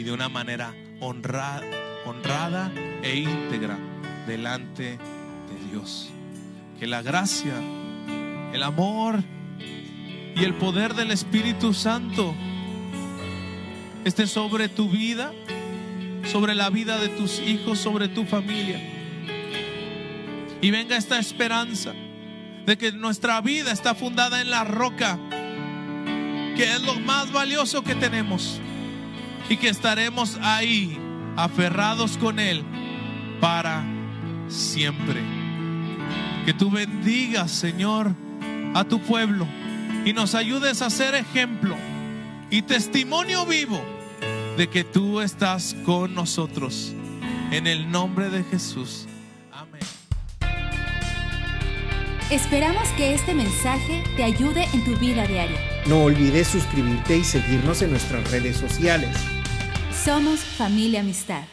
[0.00, 1.62] y de una manera honrada,
[2.06, 2.72] honrada
[3.02, 3.76] e íntegra
[4.26, 6.08] delante de Dios.
[6.78, 7.52] Que la gracia,
[8.54, 9.22] el amor
[10.34, 12.34] y el poder del Espíritu Santo
[14.02, 15.34] esté sobre tu vida,
[16.32, 18.80] sobre la vida de tus hijos, sobre tu familia.
[20.62, 21.92] Y venga esta esperanza
[22.64, 25.18] de que nuestra vida está fundada en la roca,
[26.56, 28.62] que es lo más valioso que tenemos
[29.50, 30.96] y que estaremos ahí
[31.36, 32.64] aferrados con Él
[33.40, 33.84] para
[34.48, 35.20] siempre.
[36.46, 38.14] Que tú bendigas, Señor,
[38.74, 39.46] a tu pueblo
[40.04, 41.74] y nos ayudes a ser ejemplo
[42.48, 43.84] y testimonio vivo
[44.56, 46.94] de que tú estás con nosotros.
[47.50, 49.08] En el nombre de Jesús.
[49.50, 49.82] Amén.
[52.30, 55.58] Esperamos que este mensaje te ayude en tu vida diaria.
[55.86, 59.16] No olvides suscribirte y seguirnos en nuestras redes sociales.
[60.04, 61.44] Somos familia amistad.